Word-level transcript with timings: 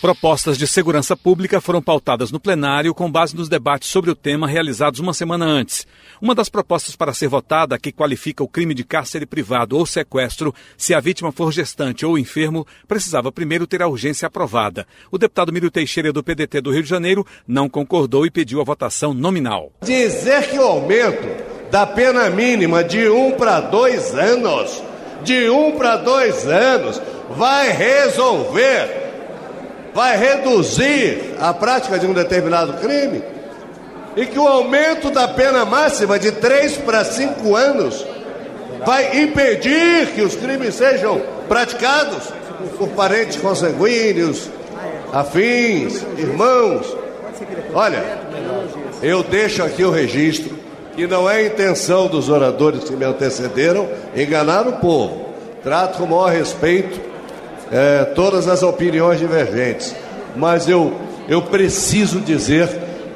Propostas 0.00 0.56
de 0.56 0.66
segurança 0.66 1.14
pública 1.14 1.60
foram 1.60 1.82
pautadas 1.82 2.32
no 2.32 2.40
plenário 2.40 2.94
com 2.94 3.12
base 3.12 3.36
nos 3.36 3.50
debates 3.50 3.90
sobre 3.90 4.10
o 4.10 4.14
tema 4.14 4.48
realizados 4.48 4.98
uma 4.98 5.12
semana 5.12 5.44
antes. 5.44 5.86
Uma 6.22 6.34
das 6.34 6.48
propostas 6.48 6.96
para 6.96 7.12
ser 7.12 7.28
votada, 7.28 7.78
que 7.78 7.92
qualifica 7.92 8.42
o 8.42 8.48
crime 8.48 8.72
de 8.72 8.82
cárcere 8.82 9.26
privado 9.26 9.76
ou 9.76 9.84
sequestro, 9.84 10.54
se 10.78 10.94
a 10.94 11.00
vítima 11.00 11.30
for 11.30 11.52
gestante 11.52 12.06
ou 12.06 12.18
enfermo, 12.18 12.66
precisava 12.88 13.30
primeiro 13.30 13.66
ter 13.66 13.82
a 13.82 13.88
urgência 13.88 14.26
aprovada. 14.26 14.86
O 15.10 15.18
deputado 15.18 15.52
Mírio 15.52 15.70
Teixeira, 15.70 16.10
do 16.14 16.24
PDT 16.24 16.62
do 16.62 16.72
Rio 16.72 16.82
de 16.82 16.88
Janeiro, 16.88 17.26
não 17.46 17.68
concordou 17.68 18.24
e 18.24 18.30
pediu 18.30 18.62
a 18.62 18.64
votação 18.64 19.12
nominal. 19.12 19.70
Dizer 19.82 20.48
que 20.48 20.58
o 20.58 20.62
aumento 20.62 21.28
da 21.70 21.86
pena 21.86 22.30
mínima 22.30 22.82
de 22.82 23.06
um 23.10 23.32
para 23.32 23.60
dois 23.60 24.14
anos, 24.14 24.82
de 25.22 25.50
um 25.50 25.72
para 25.72 25.98
dois 25.98 26.46
anos, 26.46 26.98
vai 27.36 27.70
resolver 27.70 28.99
vai 29.94 30.16
reduzir 30.16 31.34
a 31.40 31.52
prática 31.52 31.98
de 31.98 32.06
um 32.06 32.12
determinado 32.12 32.74
crime 32.74 33.22
e 34.16 34.26
que 34.26 34.38
o 34.38 34.46
aumento 34.46 35.10
da 35.10 35.28
pena 35.28 35.64
máxima 35.64 36.18
de 36.18 36.32
3 36.32 36.78
para 36.78 37.04
5 37.04 37.56
anos 37.56 38.06
vai 38.84 39.22
impedir 39.22 40.08
que 40.14 40.22
os 40.22 40.34
crimes 40.34 40.74
sejam 40.74 41.20
praticados 41.48 42.32
por 42.78 42.88
parentes 42.90 43.36
consanguíneos, 43.36 44.48
afins, 45.12 46.04
irmãos. 46.16 46.96
Olha, 47.74 48.18
eu 49.02 49.22
deixo 49.22 49.62
aqui 49.62 49.84
o 49.84 49.90
registro 49.90 50.58
que 50.94 51.06
não 51.06 51.28
é 51.28 51.46
intenção 51.46 52.08
dos 52.08 52.28
oradores 52.28 52.84
que 52.84 52.96
me 52.96 53.04
antecederam 53.04 53.88
enganar 54.14 54.66
o 54.66 54.72
povo. 54.74 55.30
Trato 55.62 55.98
com 55.98 56.04
o 56.04 56.08
maior 56.08 56.30
respeito 56.30 57.09
é, 57.70 58.04
todas 58.14 58.48
as 58.48 58.62
opiniões 58.62 59.18
divergentes, 59.18 59.94
mas 60.36 60.68
eu, 60.68 60.92
eu 61.28 61.42
preciso 61.42 62.20
dizer 62.20 62.68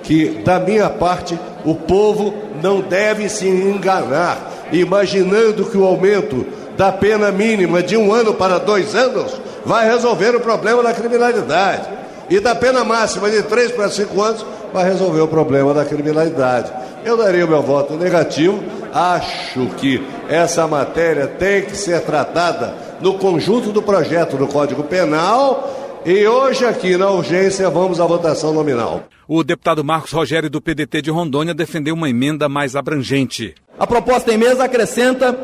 que, 0.03 0.43
da 0.45 0.59
minha 0.59 0.89
parte, 0.89 1.39
o 1.65 1.75
povo 1.75 2.35
não 2.63 2.81
deve 2.81 3.29
se 3.29 3.49
enganar, 3.49 4.53
imaginando 4.73 5.65
que 5.65 5.77
o 5.77 5.85
aumento 5.85 6.47
da 6.77 6.93
pena 6.93 7.31
mínima 7.31 7.83
de 7.83 7.97
um 7.97 8.13
ano 8.13 8.35
para 8.35 8.59
dois 8.59 8.95
anos 8.95 9.41
vai 9.65 9.89
resolver 9.89 10.35
o 10.37 10.41
problema 10.41 10.83
da 10.83 10.93
criminalidade. 10.93 11.89
E 12.29 12.41
da 12.41 12.55
pena 12.55 12.85
máxima 12.85 13.31
de 13.31 13.43
três 13.43 13.71
para 13.71 13.89
cinco 13.91 14.21
anos 14.23 14.45
vai 14.73 14.85
resolver 14.85 15.21
o 15.21 15.29
problema 15.29 15.75
da 15.75 15.85
criminalidade. 15.85 16.73
Eu 17.05 17.17
daria 17.17 17.45
o 17.45 17.49
meu 17.49 17.63
voto 17.63 17.95
negativo. 17.95 18.63
Acho 18.93 19.67
que 19.77 20.03
essa 20.29 20.67
matéria 20.67 21.27
tem 21.27 21.63
que 21.63 21.77
ser 21.77 22.01
tratada 22.01 22.75
no 23.01 23.15
conjunto 23.15 23.73
do 23.73 23.83
projeto 23.83 24.37
do 24.37 24.47
Código 24.47 24.83
Penal. 24.85 26.03
E 26.05 26.27
hoje, 26.27 26.67
aqui 26.67 26.97
na 26.97 27.11
urgência, 27.11 27.71
vamos 27.71 28.01
à 28.01 28.07
votação 28.07 28.53
nominal. 28.53 29.05
O 29.27 29.43
deputado 29.43 29.83
Marcos 29.83 30.13
Rogério, 30.13 30.51
do 30.51 30.61
PDT 30.61 31.01
de 31.01 31.11
Rondônia, 31.11 31.55
defendeu 31.55 31.95
uma 31.95 32.11
emenda 32.11 32.49
mais 32.49 32.77
abrangente. 32.77 33.55
A 33.79 33.87
proposta 33.87 34.33
em 34.33 34.37
mesa 34.37 34.65
acrescenta 34.65 35.35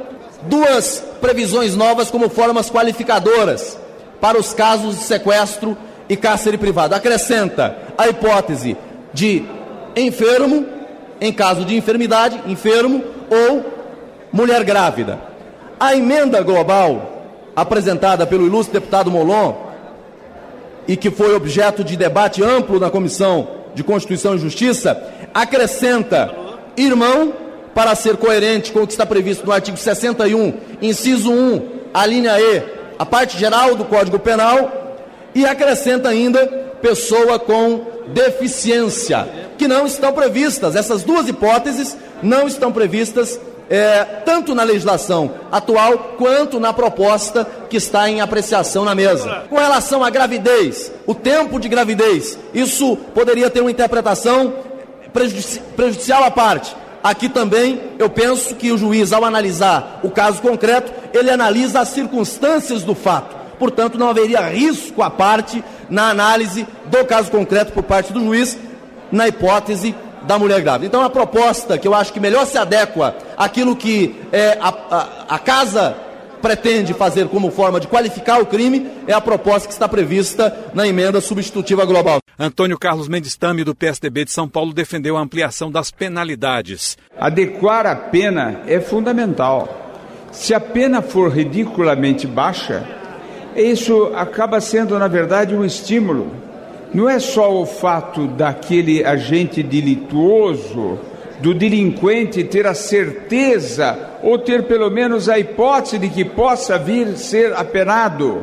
duas 0.42 1.02
previsões 1.20 1.74
novas 1.74 2.10
como 2.10 2.28
formas 2.28 2.70
qualificadoras 2.70 3.78
para 4.20 4.38
os 4.38 4.52
casos 4.52 4.98
de 4.98 5.04
sequestro 5.04 5.76
e 6.08 6.16
cárcere 6.16 6.58
privado. 6.58 6.94
Acrescenta 6.94 7.78
a 7.96 8.08
hipótese 8.08 8.76
de 9.14 9.42
enfermo, 9.96 10.66
em 11.20 11.32
caso 11.32 11.64
de 11.64 11.74
enfermidade, 11.74 12.40
enfermo 12.46 13.02
ou 13.30 13.64
mulher 14.32 14.62
grávida. 14.62 15.18
A 15.78 15.96
emenda 15.96 16.42
global 16.42 17.09
apresentada 17.60 18.26
pelo 18.26 18.46
ilustre 18.46 18.72
deputado 18.72 19.10
Molon 19.10 19.54
e 20.88 20.96
que 20.96 21.10
foi 21.10 21.34
objeto 21.34 21.84
de 21.84 21.96
debate 21.96 22.42
amplo 22.42 22.80
na 22.80 22.90
Comissão 22.90 23.48
de 23.74 23.84
Constituição 23.84 24.34
e 24.34 24.38
Justiça, 24.38 25.00
acrescenta 25.34 26.34
irmão 26.76 27.32
para 27.74 27.94
ser 27.94 28.16
coerente 28.16 28.72
com 28.72 28.80
o 28.80 28.86
que 28.86 28.92
está 28.92 29.04
previsto 29.04 29.46
no 29.46 29.52
artigo 29.52 29.76
61, 29.76 30.54
inciso 30.80 31.30
1, 31.30 31.68
a 31.92 32.06
linha 32.06 32.40
E, 32.40 32.62
a 32.98 33.04
parte 33.04 33.38
geral 33.38 33.74
do 33.76 33.84
Código 33.84 34.18
Penal, 34.18 34.96
e 35.34 35.44
acrescenta 35.44 36.08
ainda 36.08 36.46
pessoa 36.80 37.38
com 37.38 37.82
deficiência, 38.08 39.28
que 39.56 39.68
não 39.68 39.86
estão 39.86 40.12
previstas. 40.12 40.74
Essas 40.74 41.04
duas 41.04 41.28
hipóteses 41.28 41.96
não 42.22 42.48
estão 42.48 42.72
previstas 42.72 43.38
é, 43.70 44.04
tanto 44.24 44.52
na 44.52 44.64
legislação 44.64 45.30
atual 45.52 46.16
quanto 46.18 46.58
na 46.58 46.72
proposta 46.72 47.46
que 47.70 47.76
está 47.76 48.10
em 48.10 48.20
apreciação 48.20 48.84
na 48.84 48.96
mesa. 48.96 49.44
Com 49.48 49.56
relação 49.56 50.02
à 50.02 50.10
gravidez, 50.10 50.90
o 51.06 51.14
tempo 51.14 51.60
de 51.60 51.68
gravidez, 51.68 52.36
isso 52.52 52.96
poderia 53.14 53.48
ter 53.48 53.60
uma 53.60 53.70
interpretação 53.70 54.52
prejudici 55.12 55.60
prejudicial 55.76 56.24
à 56.24 56.30
parte. 56.32 56.74
Aqui 57.02 57.28
também 57.28 57.80
eu 57.98 58.10
penso 58.10 58.56
que 58.56 58.72
o 58.72 58.76
juiz, 58.76 59.12
ao 59.12 59.24
analisar 59.24 60.00
o 60.02 60.10
caso 60.10 60.42
concreto, 60.42 60.92
ele 61.14 61.30
analisa 61.30 61.80
as 61.80 61.88
circunstâncias 61.88 62.82
do 62.82 62.94
fato. 62.94 63.36
Portanto, 63.56 63.96
não 63.96 64.08
haveria 64.08 64.40
risco 64.48 65.00
à 65.00 65.10
parte 65.10 65.62
na 65.88 66.10
análise 66.10 66.66
do 66.86 67.04
caso 67.04 67.30
concreto 67.30 67.72
por 67.72 67.84
parte 67.84 68.12
do 68.12 68.20
juiz, 68.20 68.58
na 69.12 69.28
hipótese 69.28 69.94
da 70.22 70.38
mulher 70.38 70.60
grávida. 70.60 70.86
Então, 70.86 71.02
a 71.02 71.10
proposta 71.10 71.78
que 71.78 71.86
eu 71.86 71.94
acho 71.94 72.12
que 72.12 72.20
melhor 72.20 72.46
se 72.46 72.58
adequa 72.58 73.14
àquilo 73.40 73.74
que 73.74 74.14
é, 74.30 74.58
a, 74.60 74.68
a, 74.68 75.34
a 75.36 75.38
casa 75.38 75.96
pretende 76.42 76.92
fazer 76.92 77.26
como 77.28 77.50
forma 77.50 77.80
de 77.80 77.86
qualificar 77.86 78.38
o 78.40 78.46
crime 78.46 78.86
é 79.06 79.14
a 79.14 79.20
proposta 79.20 79.66
que 79.66 79.72
está 79.72 79.88
prevista 79.88 80.70
na 80.74 80.86
emenda 80.86 81.20
substitutiva 81.22 81.86
global. 81.86 82.18
Antônio 82.38 82.78
Carlos 82.78 83.08
Mendes 83.08 83.36
Tame, 83.36 83.64
do 83.64 83.74
PSDB 83.74 84.26
de 84.26 84.30
São 84.30 84.46
Paulo, 84.46 84.74
defendeu 84.74 85.16
a 85.16 85.20
ampliação 85.20 85.70
das 85.70 85.90
penalidades. 85.90 86.98
Adequar 87.18 87.86
a 87.86 87.96
pena 87.96 88.60
é 88.66 88.78
fundamental. 88.78 89.96
Se 90.32 90.52
a 90.52 90.60
pena 90.60 91.00
for 91.00 91.30
ridiculamente 91.30 92.26
baixa, 92.26 92.86
isso 93.56 94.12
acaba 94.14 94.60
sendo, 94.60 94.98
na 94.98 95.08
verdade, 95.08 95.54
um 95.54 95.64
estímulo 95.64 96.30
não 96.92 97.08
é 97.08 97.18
só 97.18 97.54
o 97.54 97.64
fato 97.64 98.26
daquele 98.26 99.04
agente 99.04 99.62
delituoso, 99.62 100.98
do 101.40 101.54
delinquente 101.54 102.44
ter 102.44 102.66
a 102.66 102.74
certeza 102.74 103.98
ou 104.22 104.38
ter 104.38 104.64
pelo 104.64 104.90
menos 104.90 105.28
a 105.28 105.38
hipótese 105.38 105.98
de 105.98 106.08
que 106.08 106.24
possa 106.24 106.78
vir 106.78 107.16
ser 107.16 107.54
apenado, 107.54 108.42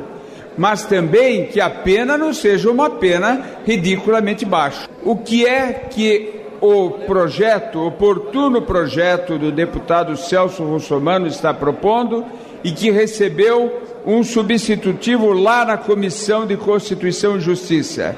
mas 0.57 0.85
também 0.85 1.45
que 1.45 1.61
a 1.61 1.69
pena 1.69 2.17
não 2.17 2.33
seja 2.33 2.69
uma 2.69 2.89
pena 2.89 3.59
ridiculamente 3.65 4.45
baixa. 4.45 4.89
O 5.03 5.15
que 5.15 5.45
é 5.45 5.71
que 5.89 6.33
o 6.59 6.89
projeto, 6.89 7.85
oportuno 7.85 8.63
projeto 8.63 9.37
do 9.37 9.51
deputado 9.51 10.17
Celso 10.17 10.63
Russomano 10.63 11.27
está 11.27 11.53
propondo 11.53 12.25
e 12.63 12.71
que 12.71 12.89
recebeu 12.89 13.81
um 14.05 14.23
substitutivo 14.23 15.31
lá 15.31 15.63
na 15.63 15.77
Comissão 15.77 16.47
de 16.47 16.57
Constituição 16.57 17.37
e 17.37 17.41
Justiça? 17.41 18.17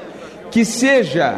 que 0.50 0.64
seja 0.64 1.36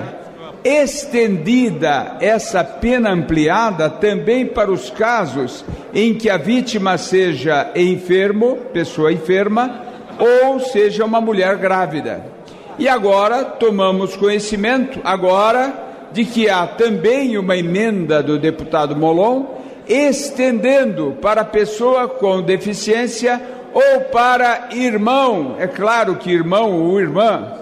estendida 0.64 2.16
essa 2.20 2.62
pena 2.62 3.10
ampliada 3.10 3.90
também 3.90 4.46
para 4.46 4.70
os 4.70 4.90
casos 4.90 5.64
em 5.92 6.14
que 6.14 6.30
a 6.30 6.36
vítima 6.36 6.96
seja 6.96 7.70
enfermo, 7.74 8.56
pessoa 8.72 9.12
enferma, 9.12 9.82
ou 10.18 10.60
seja 10.60 11.04
uma 11.04 11.20
mulher 11.20 11.56
grávida. 11.56 12.24
E 12.78 12.88
agora 12.88 13.44
tomamos 13.44 14.16
conhecimento 14.16 15.00
agora 15.04 15.72
de 16.12 16.24
que 16.24 16.48
há 16.48 16.66
também 16.66 17.36
uma 17.36 17.56
emenda 17.56 18.22
do 18.22 18.38
deputado 18.38 18.94
Molon 18.94 19.62
estendendo 19.88 21.16
para 21.20 21.44
pessoa 21.44 22.08
com 22.08 22.40
deficiência 22.40 23.40
ou 23.74 24.02
para 24.12 24.68
irmão, 24.72 25.56
é 25.58 25.66
claro 25.66 26.16
que 26.16 26.30
irmão 26.30 26.82
ou 26.82 27.00
irmã, 27.00 27.54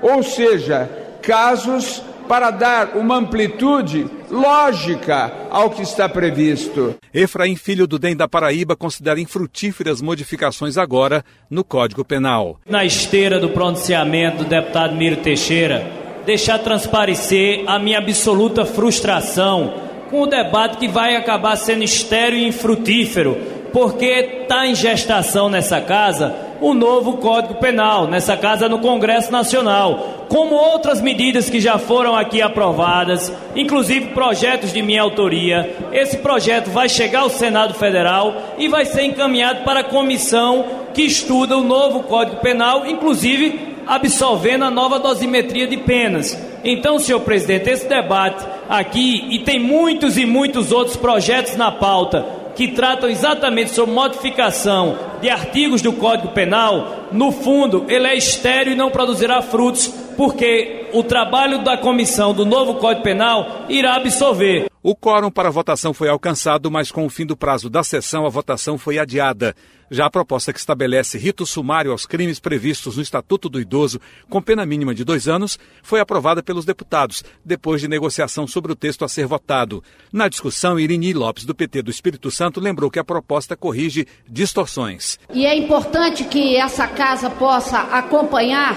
ou 0.00 0.22
seja, 0.22 0.88
casos 1.20 2.02
para 2.28 2.50
dar 2.50 2.96
uma 2.96 3.16
amplitude 3.16 4.06
lógica 4.30 5.32
ao 5.50 5.70
que 5.70 5.82
está 5.82 6.08
previsto. 6.08 6.94
Efraim 7.12 7.56
Filho 7.56 7.86
do 7.86 7.98
DEM 7.98 8.16
da 8.16 8.28
Paraíba 8.28 8.76
considera 8.76 9.20
infrutíferas 9.20 10.02
modificações 10.02 10.76
agora 10.76 11.24
no 11.48 11.64
Código 11.64 12.04
Penal. 12.04 12.58
Na 12.68 12.84
esteira 12.84 13.38
do 13.38 13.50
pronunciamento 13.50 14.38
do 14.38 14.44
deputado 14.44 14.94
Miro 14.94 15.16
Teixeira, 15.16 15.86
deixar 16.24 16.58
transparecer 16.58 17.64
a 17.66 17.78
minha 17.78 17.98
absoluta 17.98 18.64
frustração 18.64 19.86
com 20.10 20.22
o 20.22 20.26
debate 20.26 20.78
que 20.78 20.88
vai 20.88 21.16
acabar 21.16 21.56
sendo 21.56 21.82
estéreo 21.82 22.38
e 22.38 22.48
infrutífero, 22.48 23.36
porque 23.72 24.40
está 24.42 24.66
em 24.66 24.74
gestação 24.74 25.48
nessa 25.48 25.80
casa 25.80 26.34
o 26.60 26.72
novo 26.72 27.18
Código 27.18 27.56
Penal, 27.56 28.06
nessa 28.06 28.36
casa 28.36 28.68
no 28.68 28.78
Congresso 28.78 29.30
Nacional 29.30 30.16
como 30.28 30.54
outras 30.54 31.00
medidas 31.00 31.48
que 31.48 31.60
já 31.60 31.78
foram 31.78 32.16
aqui 32.16 32.42
aprovadas, 32.42 33.32
inclusive 33.54 34.08
projetos 34.08 34.72
de 34.72 34.82
minha 34.82 35.02
autoria. 35.02 35.74
Esse 35.92 36.18
projeto 36.18 36.70
vai 36.70 36.88
chegar 36.88 37.20
ao 37.20 37.30
Senado 37.30 37.74
Federal 37.74 38.34
e 38.58 38.68
vai 38.68 38.84
ser 38.84 39.04
encaminhado 39.04 39.62
para 39.62 39.80
a 39.80 39.84
comissão 39.84 40.64
que 40.92 41.02
estuda 41.02 41.56
o 41.56 41.64
novo 41.64 42.00
Código 42.04 42.40
Penal, 42.40 42.86
inclusive 42.86 43.76
absolvendo 43.86 44.64
a 44.64 44.70
nova 44.70 44.98
dosimetria 44.98 45.66
de 45.66 45.76
penas. 45.76 46.36
Então, 46.64 46.98
senhor 46.98 47.20
presidente, 47.20 47.70
esse 47.70 47.88
debate 47.88 48.44
aqui, 48.68 49.26
e 49.30 49.38
tem 49.40 49.60
muitos 49.60 50.16
e 50.16 50.26
muitos 50.26 50.72
outros 50.72 50.96
projetos 50.96 51.56
na 51.56 51.70
pauta 51.70 52.35
que 52.56 52.68
tratam 52.68 53.08
exatamente 53.08 53.70
sobre 53.70 53.94
modificação 53.94 54.98
de 55.20 55.28
artigos 55.28 55.82
do 55.82 55.92
Código 55.92 56.28
Penal, 56.28 57.08
no 57.12 57.30
fundo, 57.30 57.84
ele 57.86 58.06
é 58.06 58.16
estéreo 58.16 58.72
e 58.72 58.76
não 58.76 58.90
produzirá 58.90 59.42
frutos, 59.42 59.86
porque 60.16 60.88
o 60.92 61.02
trabalho 61.02 61.62
da 61.62 61.76
comissão 61.76 62.32
do 62.32 62.46
novo 62.46 62.76
Código 62.76 63.02
Penal 63.02 63.66
irá 63.68 63.96
absorver. 63.96 64.66
O 64.88 64.94
quórum 64.94 65.32
para 65.32 65.48
a 65.48 65.50
votação 65.50 65.92
foi 65.92 66.08
alcançado, 66.08 66.70
mas 66.70 66.92
com 66.92 67.04
o 67.04 67.10
fim 67.10 67.26
do 67.26 67.36
prazo 67.36 67.68
da 67.68 67.82
sessão, 67.82 68.24
a 68.24 68.28
votação 68.28 68.78
foi 68.78 69.00
adiada. 69.00 69.52
Já 69.90 70.06
a 70.06 70.10
proposta 70.10 70.52
que 70.52 70.60
estabelece 70.60 71.18
rito 71.18 71.44
sumário 71.44 71.90
aos 71.90 72.06
crimes 72.06 72.38
previstos 72.38 72.94
no 72.96 73.02
Estatuto 73.02 73.48
do 73.48 73.60
Idoso, 73.60 74.00
com 74.30 74.40
pena 74.40 74.64
mínima 74.64 74.94
de 74.94 75.02
dois 75.02 75.26
anos, 75.26 75.58
foi 75.82 75.98
aprovada 75.98 76.40
pelos 76.40 76.64
deputados, 76.64 77.24
depois 77.44 77.80
de 77.80 77.88
negociação 77.88 78.46
sobre 78.46 78.70
o 78.70 78.76
texto 78.76 79.04
a 79.04 79.08
ser 79.08 79.26
votado. 79.26 79.82
Na 80.12 80.28
discussão, 80.28 80.78
Irini 80.78 81.12
Lopes, 81.12 81.44
do 81.44 81.52
PT 81.52 81.82
do 81.82 81.90
Espírito 81.90 82.30
Santo, 82.30 82.60
lembrou 82.60 82.88
que 82.88 83.00
a 83.00 83.04
proposta 83.04 83.56
corrige 83.56 84.06
distorções. 84.28 85.18
E 85.34 85.46
é 85.46 85.56
importante 85.56 86.22
que 86.22 86.54
essa 86.54 86.86
casa 86.86 87.28
possa 87.28 87.80
acompanhar 87.80 88.76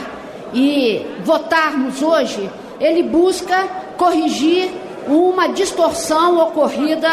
e 0.56 1.06
votarmos 1.24 2.02
hoje. 2.02 2.50
Ele 2.80 3.04
busca 3.04 3.68
corrigir 3.96 4.89
uma 5.10 5.48
distorção 5.50 6.40
ocorrida 6.40 7.10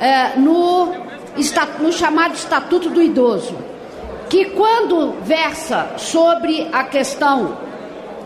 é, 0.00 0.38
no, 0.38 0.92
no 1.80 1.92
chamado 1.92 2.34
Estatuto 2.34 2.88
do 2.88 3.02
Idoso, 3.02 3.56
que 4.28 4.46
quando 4.46 5.14
versa 5.22 5.92
sobre 5.96 6.68
a 6.72 6.84
questão 6.84 7.56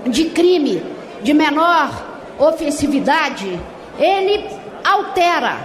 de 0.07 0.27
crime 0.27 0.83
de 1.23 1.35
menor 1.35 1.91
ofensividade, 2.39 3.59
ele 3.99 4.47
altera 4.85 5.59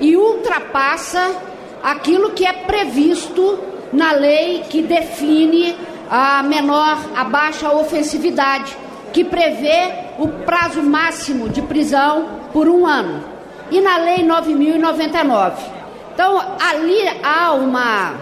e 0.00 0.16
ultrapassa 0.16 1.36
aquilo 1.82 2.30
que 2.30 2.46
é 2.46 2.52
previsto 2.52 3.58
na 3.92 4.12
lei 4.12 4.64
que 4.68 4.82
define 4.82 5.76
a 6.10 6.42
menor, 6.42 6.98
a 7.14 7.24
baixa 7.24 7.70
ofensividade, 7.72 8.76
que 9.12 9.24
prevê 9.24 9.92
o 10.18 10.28
prazo 10.28 10.82
máximo 10.82 11.48
de 11.48 11.62
prisão 11.62 12.45
por 12.56 12.70
um 12.70 12.86
ano. 12.86 13.22
E 13.70 13.82
na 13.82 13.98
Lei 13.98 14.26
9.099. 14.26 15.52
Então, 16.14 16.40
ali 16.58 17.06
há 17.22 17.52
uma. 17.52 18.14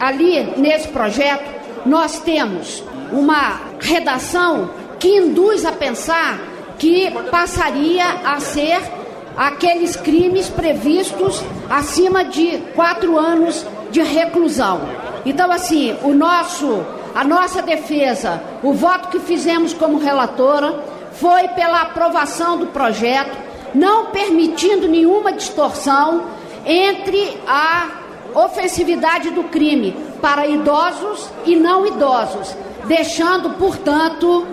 Ali 0.00 0.54
nesse 0.56 0.88
projeto, 0.88 1.44
nós 1.86 2.18
temos 2.18 2.82
uma 3.12 3.60
redação 3.78 4.70
que 4.98 5.18
induz 5.18 5.64
a 5.64 5.70
pensar 5.70 6.36
que 6.80 7.12
passaria 7.30 8.04
a 8.24 8.40
ser 8.40 8.82
aqueles 9.36 9.94
crimes 9.94 10.48
previstos 10.48 11.40
acima 11.70 12.24
de 12.24 12.58
quatro 12.74 13.16
anos 13.16 13.64
de 13.92 14.02
reclusão. 14.02 14.80
Então, 15.24 15.52
assim, 15.52 15.96
o 16.02 16.12
nosso, 16.12 16.84
a 17.14 17.22
nossa 17.22 17.62
defesa, 17.62 18.42
o 18.64 18.72
voto 18.72 19.10
que 19.10 19.20
fizemos 19.20 19.72
como 19.72 20.00
relatora 20.00 20.74
foi 21.12 21.46
pela 21.48 21.82
aprovação 21.82 22.58
do 22.58 22.66
projeto 22.66 23.45
não 23.74 24.06
permitindo 24.06 24.88
nenhuma 24.88 25.32
distorção 25.32 26.24
entre 26.64 27.36
a 27.46 27.88
ofensividade 28.34 29.30
do 29.30 29.44
crime 29.44 29.96
para 30.20 30.46
idosos 30.46 31.30
e 31.44 31.56
não 31.56 31.86
idosos, 31.86 32.54
deixando, 32.86 33.50
portanto, 33.50 34.46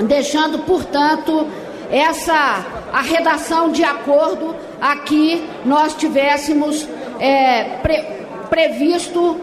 deixando, 0.00 0.58
portanto, 0.60 1.46
essa 1.90 2.64
a 2.92 3.00
redação 3.00 3.72
de 3.72 3.82
acordo 3.82 4.54
a 4.80 4.96
que 4.96 5.44
nós 5.64 5.94
tivéssemos 5.94 6.88
é, 7.18 7.78
pre, 7.82 8.04
previsto 8.48 9.40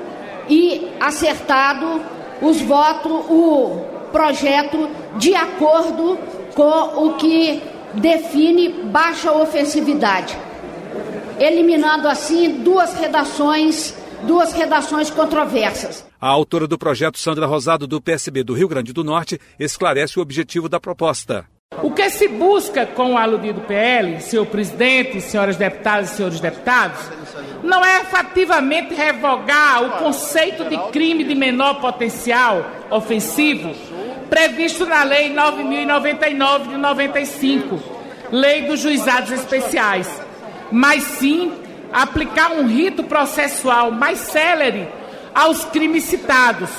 e 0.50 0.90
acertado 1.00 2.02
os 2.42 2.62
votos, 2.62 3.26
o 3.30 3.82
projeto 4.12 4.90
de 5.18 5.36
acordo 5.36 6.18
com 6.56 7.06
o 7.06 7.14
que 7.16 7.62
define 7.94 8.70
baixa 8.86 9.32
ofensividade, 9.32 10.38
eliminando 11.40 12.08
assim 12.08 12.62
duas 12.62 12.94
redações, 12.94 13.96
duas 14.24 14.54
redações 14.54 15.10
controversas. 15.10 16.06
A 16.20 16.28
autora 16.28 16.68
do 16.68 16.78
projeto, 16.78 17.18
Sandra 17.18 17.46
Rosado, 17.46 17.88
do 17.88 18.02
PSB 18.02 18.44
do 18.44 18.54
Rio 18.54 18.68
Grande 18.68 18.94
do 18.94 19.04
Norte, 19.04 19.40
esclarece 19.60 20.20
o 20.20 20.22
objetivo 20.22 20.70
da 20.70 20.80
proposta. 20.80 21.46
O 21.82 21.90
que 21.90 22.10
se 22.10 22.28
busca 22.28 22.86
com 22.86 23.14
o 23.14 23.18
aludido 23.18 23.62
PL, 23.62 24.20
senhor 24.20 24.46
presidente, 24.46 25.22
senhoras 25.22 25.56
deputadas 25.56 26.12
e 26.12 26.16
senhores 26.16 26.40
deputados, 26.40 27.00
não 27.64 27.84
é 27.84 28.02
efetivamente 28.02 28.94
revogar 28.94 29.84
o 29.84 29.92
conceito 30.04 30.66
de 30.66 30.78
crime 30.92 31.24
de 31.24 31.34
menor 31.34 31.80
potencial 31.80 32.66
ofensivo 32.92 33.74
previsto 34.32 34.86
na 34.86 35.04
Lei 35.04 35.36
9.099 35.36 36.70
de 36.70 36.78
95, 36.78 37.84
Lei 38.32 38.62
dos 38.62 38.80
Juizados 38.80 39.30
Especiais, 39.30 40.10
mas 40.72 41.04
sim 41.04 41.52
aplicar 41.92 42.54
um 42.54 42.66
rito 42.66 43.04
processual 43.04 43.92
mais 43.92 44.20
célere 44.20 44.88
aos 45.36 45.66
crimes 45.66 46.06
citados, 46.06 46.70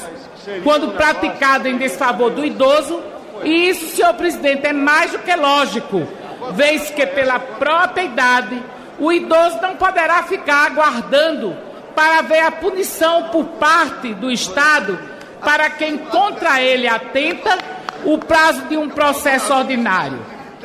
quando 0.65 0.93
praticado 0.93 1.69
em 1.69 1.77
desfavor 1.77 2.31
do 2.31 2.43
idoso, 2.43 3.03
e 3.45 3.69
isso, 3.69 3.97
senhor 3.97 4.15
presidente, 4.15 4.67
é 4.67 4.73
mais 4.73 5.13
do 5.13 5.19
que 5.19 5.37
lógico, 5.37 6.09
vez 6.53 6.91
que 6.91 7.05
pela 7.05 7.39
própria 7.39 8.05
idade 8.05 8.63
o 8.99 9.13
idoso 9.13 9.61
não 9.61 9.77
poderá 9.77 10.23
ficar 10.23 10.69
aguardando 10.69 11.55
para 11.95 12.23
ver 12.23 12.41
a 12.41 12.51
punição 12.51 13.25
por 13.25 13.45
parte 13.45 14.15
do 14.15 14.31
Estado 14.31 15.12
para 15.45 15.71
quem 15.71 15.99
contra 15.99 16.63
ele 16.63 16.87
atenta 16.87 17.59
o 18.05 18.19
prazo 18.19 18.63
de 18.63 18.77
um 18.77 18.89
processo 18.89 19.53
ordinário. 19.53 20.19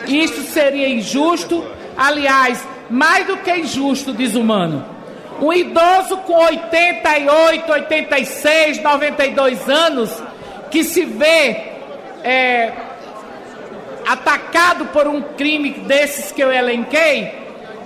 Isso 0.08 0.44
seria 0.44 0.88
injusto, 0.90 1.66
aliás, 1.98 2.66
mais 2.90 3.26
do 3.26 3.38
que 3.38 3.52
injusto, 3.56 4.14
desumano. 4.14 4.86
Um 5.42 5.54
idoso 5.54 6.18
com 6.18 6.34
88, 6.34 7.72
86, 7.72 8.82
92 8.82 9.70
anos 9.70 10.24
que 10.72 10.84
se 10.84 11.06
vê 11.06 11.74
é, 12.24 12.74
atacado 14.08 14.86
por 14.88 15.08
um 15.08 15.22
crime 15.22 15.72
desses 15.72 16.32
que 16.32 16.42
eu 16.42 16.52
elenquei, 16.52 17.32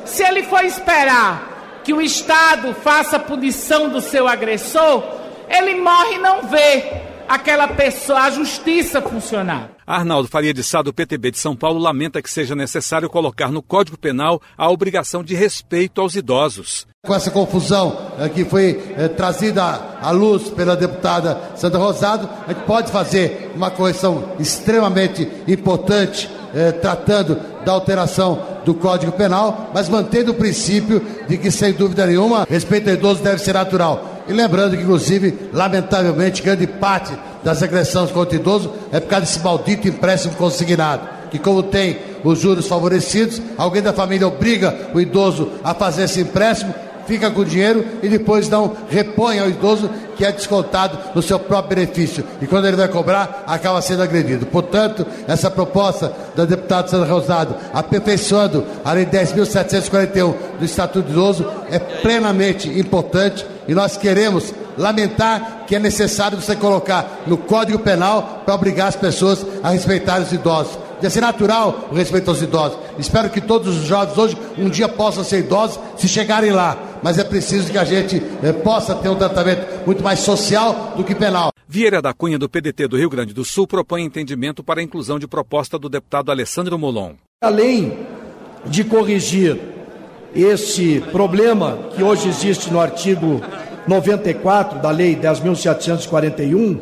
se 0.06 0.24
ele 0.24 0.44
for 0.44 0.64
esperar 0.64 1.82
que 1.84 1.94
o 1.94 2.02
Estado 2.02 2.74
faça 2.74 3.20
punição 3.20 3.90
do 3.90 4.00
seu 4.00 4.28
agressor, 4.28 5.21
ele 5.58 5.76
morre 5.82 6.16
e 6.16 6.20
não 6.20 6.48
vê 6.48 7.12
aquela 7.28 7.68
pessoa, 7.70 8.22
a 8.22 8.30
justiça 8.30 9.02
funcionar. 9.02 9.70
Arnaldo 9.88 10.28
Faria 10.28 10.54
de 10.54 10.64
Sá, 10.64 10.82
do 10.82 10.94
PTB 10.94 11.32
de 11.32 11.38
São 11.38 11.56
Paulo, 11.56 11.80
lamenta 11.80 12.22
que 12.22 12.30
seja 12.30 12.56
necessário 12.56 13.10
colocar 13.10 13.52
no 13.52 13.62
Código 13.62 13.98
Penal 13.98 14.42
a 14.58 14.70
obrigação 14.70 15.24
de 15.24 15.34
respeito 15.34 16.02
aos 16.02 16.16
idosos. 16.16 16.86
Com 17.06 17.16
essa 17.16 17.32
confusão 17.32 18.12
é, 18.20 18.30
que 18.30 18.46
foi 18.46 18.80
é, 18.96 19.08
trazida 19.08 19.64
à 20.02 20.12
luz 20.12 20.50
pela 20.50 20.76
deputada 20.76 21.42
Sandra 21.56 21.80
Rosado, 21.80 22.30
a 22.46 22.54
gente 22.54 22.64
pode 22.66 22.92
fazer 22.92 23.52
uma 23.56 23.72
correção 23.72 24.36
extremamente 24.40 25.28
importante, 25.48 26.30
é, 26.54 26.72
tratando 26.72 27.40
da 27.66 27.72
alteração 27.72 28.46
do 28.66 28.74
Código 28.76 29.12
Penal, 29.14 29.72
mas 29.74 29.90
mantendo 29.90 30.32
o 30.32 30.36
princípio 30.36 31.02
de 31.28 31.38
que, 31.38 31.50
sem 31.50 31.74
dúvida 31.74 32.06
nenhuma, 32.06 32.46
respeito 32.48 32.90
ao 32.90 32.96
idoso 32.96 33.24
deve 33.24 33.40
ser 33.40 33.54
natural. 33.54 34.11
E 34.28 34.34
lembrando 34.34 34.76
que, 34.76 34.84
inclusive, 34.84 35.50
lamentavelmente, 35.54 36.42
grande 36.42 36.68
parte 36.68 37.14
das 37.44 37.62
agressões 37.64 38.12
contra 38.12 38.38
o 38.38 38.42
idoso 38.42 38.72
é 38.92 39.00
por 39.00 39.10
causa 39.10 39.26
desse 39.26 39.40
maldito 39.40 39.88
empréstimo 39.88 40.36
consignado. 40.36 41.08
Que, 41.30 41.40
como 41.40 41.64
tem 41.64 41.98
os 42.24 42.40
juros 42.40 42.68
favorecidos, 42.68 43.42
alguém 43.58 43.82
da 43.82 43.94
família 43.94 44.28
obriga 44.28 44.90
o 44.94 45.00
idoso 45.00 45.50
a 45.64 45.74
fazer 45.74 46.04
esse 46.04 46.22
empréstimo, 46.22 46.74
fica 47.06 47.32
com 47.32 47.42
o 47.42 47.46
dinheiro 47.46 47.86
e 48.02 48.08
depois 48.08 48.48
não 48.48 48.76
repõe 48.90 49.40
ao 49.40 49.50
idoso 49.50 49.90
que 50.16 50.26
é 50.26 50.32
descontado 50.32 50.98
no 51.16 51.22
seu 51.22 51.40
próprio 51.40 51.78
benefício. 51.78 52.24
E 52.42 52.48
quando 52.48 52.68
ele 52.68 52.78
vai 52.78 52.88
cobrar, 52.88 53.44
acaba 53.48 53.82
sendo 53.82 54.04
agredido. 54.04 54.46
Portanto, 54.46 55.06
essa 55.28 55.50
proposta 55.50 56.14
da 56.36 56.46
deputada 56.46 56.88
Sandra 56.88 57.12
Rosado, 57.12 57.56
aperfeiçoando 57.74 58.64
a 58.86 58.94
Lei 58.94 59.06
10.741 59.06 60.36
do 60.60 60.66
Estatuto 60.66 61.08
do 61.08 61.12
Idoso, 61.12 61.46
é 61.70 61.80
plenamente 61.80 62.70
importante 62.70 63.46
E 63.72 63.74
nós 63.74 63.96
queremos 63.96 64.54
lamentar 64.78 65.64
que 65.66 65.78
é 65.78 65.80
necessário 65.80 66.38
você 66.38 66.58
colocar 66.58 67.22
no 67.26 67.38
Código 67.38 67.80
Penal 67.80 68.42
para 68.46 68.54
obrigar 68.54 68.90
as 68.90 68.98
pessoas 68.98 69.46
a 69.64 69.70
respeitar 69.70 70.20
os 70.20 70.34
idosos. 70.34 70.78
Deve 71.00 71.14
ser 71.14 71.22
natural 71.22 71.88
o 71.90 71.96
respeito 71.96 72.30
aos 72.30 72.42
idosos. 72.42 72.78
Espero 73.00 73.30
que 73.30 73.40
todos 73.40 73.78
os 73.78 73.86
jovens 73.86 74.18
hoje 74.18 74.38
um 74.58 74.70
dia 74.70 74.90
possam 74.90 75.24
ser 75.24 75.40
idosos 75.40 75.80
se 75.96 76.10
chegarem 76.10 76.52
lá. 76.52 76.78
Mas 77.02 77.18
é 77.18 77.24
preciso 77.24 77.72
que 77.72 77.78
a 77.78 77.86
gente 77.86 78.22
eh, 78.44 78.52
possa 78.52 78.94
ter 78.94 79.08
um 79.08 79.16
tratamento 79.16 79.86
muito 79.86 80.04
mais 80.04 80.20
social 80.20 80.92
do 80.98 81.04
que 81.06 81.16
penal. 81.16 81.54
Vieira 81.66 82.02
da 82.02 82.14
Cunha, 82.14 82.38
do 82.38 82.50
PDT 82.50 82.90
do 82.90 82.98
Rio 82.98 83.10
Grande 83.10 83.34
do 83.34 83.46
Sul, 83.46 83.66
propõe 83.66 84.04
entendimento 84.04 84.62
para 84.62 84.82
a 84.82 84.84
inclusão 84.84 85.18
de 85.18 85.30
proposta 85.30 85.80
do 85.80 85.88
deputado 85.88 86.30
Alessandro 86.30 86.78
Molon. 86.78 87.14
Além 87.42 87.98
de 88.66 88.84
corrigir 88.84 89.58
esse 90.36 91.02
problema 91.12 91.78
que 91.96 92.04
hoje 92.04 92.30
existe 92.30 92.72
no 92.72 92.80
artigo 92.80 93.42
94 93.88 94.80
da 94.80 94.92
Lei 94.92 95.16
10.741, 95.16 96.80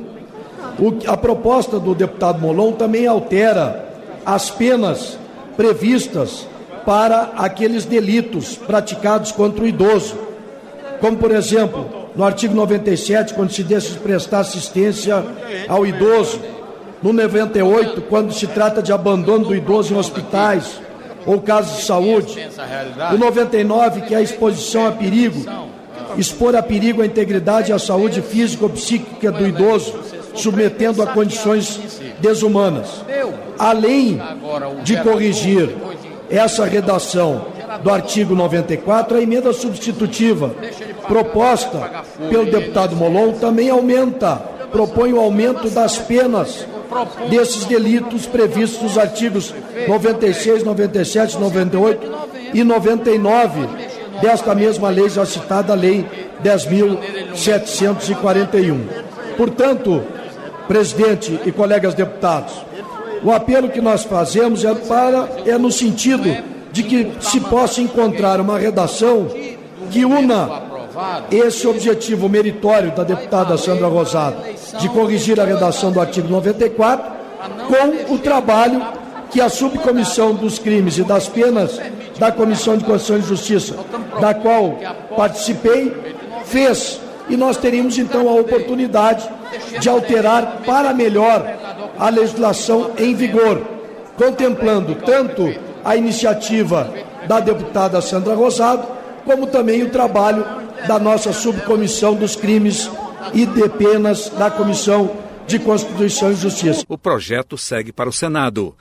a 1.07 1.17
proposta 1.17 1.79
do 1.79 1.95
deputado 1.95 2.39
Molon 2.39 2.73
também 2.73 3.07
altera 3.07 3.85
as 4.25 4.49
penas 4.49 5.17
previstas 5.57 6.47
para 6.85 7.33
aqueles 7.35 7.85
delitos 7.85 8.55
praticados 8.55 9.31
contra 9.31 9.63
o 9.63 9.67
idoso. 9.67 10.17
Como, 11.01 11.17
por 11.17 11.31
exemplo, 11.31 12.09
no 12.15 12.23
artigo 12.23 12.53
97, 12.53 13.33
quando 13.33 13.51
se 13.51 13.63
deixa 13.63 13.93
de 13.93 13.99
prestar 13.99 14.39
assistência 14.39 15.23
ao 15.67 15.85
idoso. 15.85 16.39
No 17.01 17.13
98, 17.13 18.01
quando 18.03 18.33
se 18.33 18.45
trata 18.47 18.81
de 18.81 18.91
abandono 18.91 19.45
do 19.45 19.55
idoso 19.55 19.93
em 19.93 19.97
hospitais 19.97 20.81
ou 21.29 21.39
casos 21.39 21.77
de 21.77 21.83
saúde. 21.83 22.49
O 23.13 23.17
99, 23.19 24.01
que 24.01 24.15
é 24.15 24.17
a 24.17 24.21
exposição 24.21 24.87
a 24.87 24.91
perigo, 24.91 25.45
expor 26.17 26.55
a 26.55 26.63
perigo 26.63 27.03
a 27.03 27.05
integridade 27.05 27.69
e 27.69 27.73
a 27.73 27.77
saúde 27.77 28.19
física 28.19 28.65
ou 28.65 28.71
psíquica 28.71 29.31
do 29.31 29.45
idoso, 29.45 29.93
submetendo 30.33 31.03
a 31.03 31.07
condições 31.07 32.01
desumanas. 32.19 33.05
Além 33.59 34.19
de 34.81 34.97
corrigir 35.03 35.69
essa 36.31 36.65
redação 36.65 37.45
do 37.83 37.91
artigo 37.91 38.33
94, 38.33 39.19
a 39.19 39.21
emenda 39.21 39.53
substitutiva 39.53 40.55
proposta 41.07 41.91
pelo 42.27 42.49
deputado 42.49 42.95
Molon 42.95 43.33
também 43.33 43.69
aumenta, 43.69 44.37
propõe 44.71 45.13
o 45.13 45.19
aumento 45.19 45.69
das 45.69 45.95
penas 45.99 46.65
desses 47.29 47.65
delitos 47.65 48.25
previstos 48.25 48.81
nos 48.81 48.97
artigos 48.97 49.53
96, 49.87 50.63
97, 50.63 51.37
98 51.37 52.11
e 52.53 52.63
99 52.63 53.89
desta 54.21 54.53
mesma 54.53 54.89
lei 54.89 55.09
já 55.09 55.25
citada, 55.25 55.73
Lei 55.73 56.05
10.741. 56.43 58.77
Portanto, 59.37 60.03
presidente 60.67 61.39
e 61.45 61.51
colegas 61.51 61.93
deputados, 61.93 62.53
o 63.23 63.31
apelo 63.31 63.69
que 63.69 63.81
nós 63.81 64.03
fazemos 64.03 64.63
é, 64.63 64.73
para, 64.73 65.29
é 65.45 65.57
no 65.57 65.71
sentido 65.71 66.23
de 66.71 66.83
que 66.83 67.11
se 67.19 67.39
possa 67.39 67.81
encontrar 67.81 68.39
uma 68.39 68.57
redação 68.57 69.27
que 69.89 70.05
una 70.05 70.68
esse 71.31 71.67
objetivo 71.67 72.27
meritório 72.27 72.91
da 72.91 73.03
deputada 73.03 73.57
Sandra 73.57 73.87
Rosado 73.87 74.37
de 74.79 74.89
corrigir 74.89 75.39
a 75.39 75.45
redação 75.45 75.91
do 75.91 75.99
artigo 75.99 76.27
94 76.27 77.11
com 77.67 78.13
o 78.13 78.19
trabalho 78.19 78.81
que 79.31 79.39
a 79.39 79.49
subcomissão 79.49 80.33
dos 80.33 80.57
crimes 80.57 80.97
e 80.97 81.03
das 81.03 81.27
penas 81.27 81.79
da 82.17 82.31
Comissão 82.31 82.77
de 82.77 82.83
Constituição 82.83 83.17
e 83.17 83.21
Justiça, 83.21 83.75
da 84.19 84.33
qual 84.33 84.77
participei, 85.15 85.95
fez. 86.45 86.99
E 87.29 87.37
nós 87.37 87.57
teríamos 87.57 87.97
então 87.97 88.27
a 88.27 88.33
oportunidade 88.33 89.29
de 89.79 89.87
alterar 89.87 90.61
para 90.65 90.93
melhor 90.93 91.45
a 91.97 92.09
legislação 92.09 92.91
em 92.97 93.13
vigor, 93.13 93.61
contemplando 94.17 94.95
tanto 94.95 95.53
a 95.85 95.95
iniciativa 95.95 96.91
da 97.27 97.39
deputada 97.39 98.01
Sandra 98.01 98.33
Rosado, 98.33 98.87
como 99.25 99.47
também 99.47 99.83
o 99.83 99.89
trabalho 99.89 100.45
da 100.87 100.99
nossa 100.99 101.33
subcomissão 101.33 102.15
dos 102.15 102.35
crimes 102.35 102.89
e 103.33 103.45
de 103.45 103.69
penas 103.69 104.29
da 104.29 104.49
Comissão 104.49 105.11
de 105.47 105.59
Constituição 105.59 106.31
e 106.31 106.35
Justiça. 106.35 106.83
O 106.87 106.97
projeto 106.97 107.57
segue 107.57 107.91
para 107.91 108.09
o 108.09 108.13
Senado. 108.13 108.75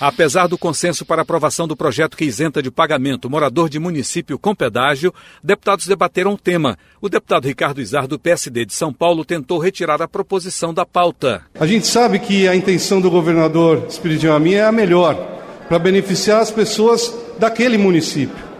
Apesar 0.00 0.46
do 0.46 0.56
consenso 0.56 1.04
para 1.04 1.20
aprovação 1.20 1.68
do 1.68 1.76
projeto 1.76 2.16
que 2.16 2.24
isenta 2.24 2.62
de 2.62 2.70
pagamento 2.70 3.28
morador 3.28 3.68
de 3.68 3.78
município 3.78 4.38
com 4.38 4.54
pedágio, 4.54 5.12
deputados 5.44 5.86
debateram 5.86 6.32
o 6.32 6.38
tema. 6.38 6.78
O 7.02 7.08
deputado 7.10 7.46
Ricardo 7.46 7.82
Izar, 7.82 8.06
do 8.06 8.18
PSD 8.18 8.64
de 8.64 8.72
São 8.72 8.94
Paulo, 8.94 9.26
tentou 9.26 9.58
retirar 9.58 10.00
a 10.00 10.08
proposição 10.08 10.72
da 10.72 10.86
pauta. 10.86 11.42
A 11.60 11.66
gente 11.66 11.86
sabe 11.86 12.18
que 12.18 12.48
a 12.48 12.56
intenção 12.56 12.98
do 12.98 13.10
governador 13.10 13.84
Espírito 13.90 14.30
Amin 14.32 14.54
é 14.54 14.64
a 14.64 14.72
melhor, 14.72 15.14
para 15.68 15.78
beneficiar 15.78 16.40
as 16.40 16.50
pessoas 16.50 17.14
daquele 17.38 17.76
município. 17.76 18.50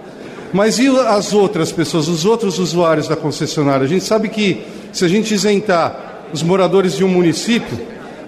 Mas 0.53 0.79
e 0.79 0.89
as 0.89 1.33
outras 1.33 1.73
pessoas, 1.73 2.07
os 2.07 2.27
outros 2.27 2.59
usuários 2.59 3.09
da 3.09 3.17
concessionária? 3.17 3.87
A 3.87 3.89
gente 3.89 4.05
sabe 4.05 4.29
que 4.29 4.63
se 4.93 5.07
a 5.07 5.09
gente 5.09 5.33
isentar 5.33 6.29
os 6.35 6.43
moradores 6.43 6.97
de 6.97 7.05
um 7.05 7.09
município, 7.09 7.79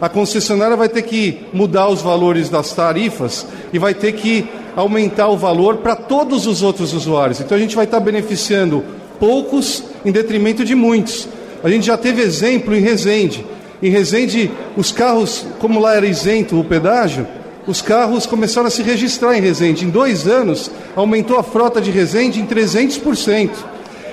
a 0.02 0.08
concessionária 0.08 0.76
vai 0.76 0.88
ter 0.88 1.02
que 1.02 1.46
mudar 1.52 1.88
os 1.88 2.02
valores 2.02 2.48
das 2.48 2.72
tarifas 2.72 3.46
e 3.72 3.78
vai 3.78 3.94
ter 3.94 4.10
que 4.10 4.44
aumentar 4.74 5.28
o 5.28 5.36
valor 5.36 5.76
para 5.76 5.94
todos 5.94 6.44
os 6.44 6.60
outros 6.60 6.92
usuários. 6.92 7.40
Então 7.40 7.56
a 7.56 7.60
gente 7.60 7.76
vai 7.76 7.84
estar 7.84 8.00
beneficiando 8.00 8.82
poucos 9.20 9.84
em 10.04 10.10
detrimento 10.10 10.64
de 10.64 10.74
muitos. 10.74 11.28
A 11.62 11.70
gente 11.70 11.86
já 11.86 11.96
teve 11.96 12.20
exemplo 12.20 12.74
em 12.74 12.80
Resende. 12.80 13.46
Em 13.80 13.90
Resende, 13.90 14.50
os 14.76 14.90
carros, 14.90 15.46
como 15.60 15.78
lá 15.78 15.94
era 15.94 16.04
isento 16.04 16.58
o 16.58 16.64
pedágio, 16.64 17.24
os 17.64 17.80
carros 17.80 18.26
começaram 18.26 18.66
a 18.66 18.70
se 18.70 18.82
registrar 18.82 19.38
em 19.38 19.40
Resende. 19.40 19.84
Em 19.84 19.90
dois 19.90 20.26
anos, 20.26 20.68
aumentou 20.96 21.38
a 21.38 21.44
frota 21.44 21.80
de 21.80 21.92
Resende 21.92 22.40
em 22.40 22.46
300%. 22.46 23.50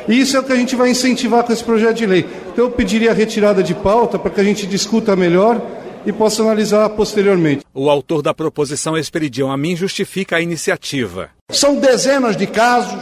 E 0.07 0.19
isso 0.19 0.37
é 0.37 0.39
o 0.39 0.43
que 0.43 0.51
a 0.51 0.55
gente 0.55 0.75
vai 0.75 0.89
incentivar 0.89 1.43
com 1.43 1.51
esse 1.51 1.63
projeto 1.63 1.97
de 1.97 2.05
lei. 2.05 2.25
Então 2.51 2.65
eu 2.65 2.71
pediria 2.71 3.09
a 3.09 3.13
retirada 3.13 3.63
de 3.63 3.73
pauta 3.73 4.17
para 4.17 4.31
que 4.31 4.41
a 4.41 4.43
gente 4.43 4.67
discuta 4.67 5.15
melhor 5.15 5.61
e 6.05 6.11
possa 6.11 6.41
analisar 6.41 6.89
posteriormente. 6.89 7.65
O 7.73 7.89
autor 7.89 8.21
da 8.21 8.33
proposição, 8.33 8.97
Esperidião 8.97 9.51
Amin, 9.51 9.75
justifica 9.75 10.37
a 10.37 10.41
iniciativa. 10.41 11.29
São 11.49 11.75
dezenas 11.75 12.35
de 12.35 12.47
casos 12.47 12.99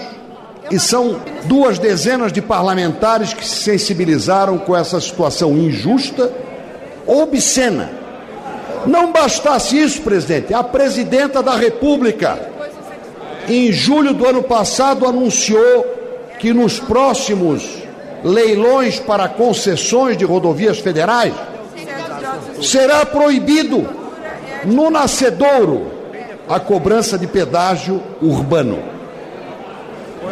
e 0.72 0.80
são 0.80 1.20
duas 1.46 1.80
dezenas 1.80 2.34
de 2.34 2.42
parlamentares 2.42 3.34
que 3.34 3.46
se 3.46 3.64
sensibilizaram 3.64 4.58
com 4.58 4.76
essa 4.76 5.00
situação 5.00 5.58
injusta, 5.58 6.32
obscena. 7.06 7.90
Não 8.86 9.12
bastasse 9.12 9.78
isso, 9.80 10.02
presidente, 10.02 10.54
a 10.54 10.64
presidenta 10.64 11.42
da 11.42 11.56
República, 11.56 12.40
em 13.48 13.72
julho 13.72 14.14
do 14.14 14.26
ano 14.28 14.44
passado, 14.44 15.06
anunciou 15.06 15.86
que 16.40 16.54
nos 16.54 16.80
próximos 16.80 17.68
leilões 18.24 19.00
para 19.00 19.28
concessões 19.28 20.18
de 20.18 20.26
rodovias 20.26 20.80
federais, 20.80 21.34
será 22.62 23.06
proibido 23.06 23.88
no 24.66 24.90
nascedouro 24.90 25.92
a 26.50 26.60
cobrança 26.60 27.18
de 27.18 27.28
pedágio 27.28 28.02
urbano. 28.22 28.80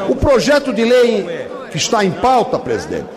O 0.10 0.16
projeto 0.16 0.74
de 0.74 0.84
lei 0.84 1.48
que 1.72 1.78
está 1.78 2.04
em 2.04 2.12
pauta, 2.12 2.58
presidente, 2.58 3.08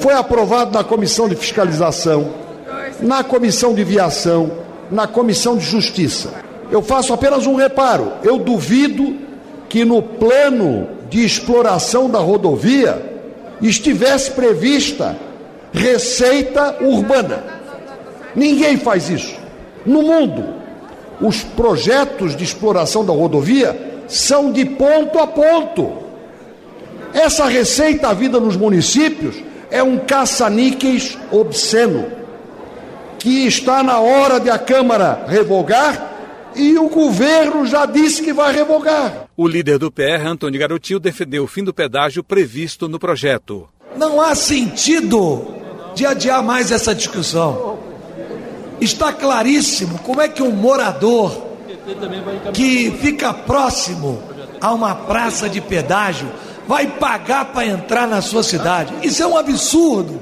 foi 0.00 0.14
aprovado 0.14 0.72
na 0.72 0.82
Comissão 0.82 1.28
de 1.28 1.36
Fiscalização, 1.36 2.30
na 3.00 3.22
Comissão 3.22 3.74
de 3.74 3.84
Viação, 3.84 4.50
na 4.90 5.06
Comissão 5.06 5.56
de 5.56 5.64
Justiça. 5.64 6.32
Eu 6.70 6.82
faço 6.82 7.12
apenas 7.12 7.46
um 7.46 7.54
reparo. 7.54 8.12
Eu 8.22 8.38
duvido 8.38 9.16
que 9.68 9.84
no 9.84 10.02
plano 10.02 10.88
de 11.08 11.24
exploração 11.24 12.08
da 12.08 12.18
rodovia 12.18 13.02
estivesse 13.60 14.30
prevista 14.32 15.16
receita 15.72 16.76
urbana. 16.80 17.57
Ninguém 18.38 18.76
faz 18.76 19.10
isso. 19.10 19.36
No 19.84 20.00
mundo, 20.00 20.44
os 21.20 21.42
projetos 21.42 22.36
de 22.36 22.44
exploração 22.44 23.04
da 23.04 23.12
rodovia 23.12 24.04
são 24.06 24.52
de 24.52 24.64
ponto 24.64 25.18
a 25.18 25.26
ponto. 25.26 25.92
Essa 27.12 27.46
receita 27.46 28.14
vida 28.14 28.38
nos 28.38 28.56
municípios 28.56 29.34
é 29.72 29.82
um 29.82 29.98
caça-níqueis 29.98 31.18
obsceno, 31.32 32.06
que 33.18 33.44
está 33.44 33.82
na 33.82 33.98
hora 33.98 34.38
de 34.38 34.48
a 34.48 34.58
Câmara 34.58 35.24
revogar 35.26 36.52
e 36.54 36.78
o 36.78 36.88
governo 36.88 37.66
já 37.66 37.86
disse 37.86 38.22
que 38.22 38.32
vai 38.32 38.54
revogar. 38.54 39.26
O 39.36 39.48
líder 39.48 39.78
do 39.78 39.90
PR, 39.90 40.26
Antônio 40.26 40.60
Garotinho, 40.60 41.00
defendeu 41.00 41.42
o 41.42 41.48
fim 41.48 41.64
do 41.64 41.74
pedágio 41.74 42.22
previsto 42.22 42.88
no 42.88 43.00
projeto. 43.00 43.68
Não 43.96 44.20
há 44.20 44.34
sentido 44.36 45.44
de 45.94 46.06
adiar 46.06 46.42
mais 46.42 46.70
essa 46.70 46.94
discussão. 46.94 47.77
Está 48.80 49.12
claríssimo 49.12 49.98
como 50.00 50.20
é 50.20 50.28
que 50.28 50.42
um 50.42 50.50
morador 50.50 51.48
que 52.52 52.90
fica 53.00 53.32
próximo 53.32 54.22
a 54.60 54.72
uma 54.72 54.94
praça 54.94 55.48
de 55.48 55.60
pedágio 55.60 56.28
vai 56.66 56.86
pagar 56.86 57.46
para 57.46 57.66
entrar 57.66 58.06
na 58.06 58.20
sua 58.20 58.42
cidade. 58.42 58.92
Isso 59.02 59.22
é 59.22 59.26
um 59.26 59.36
absurdo. 59.36 60.20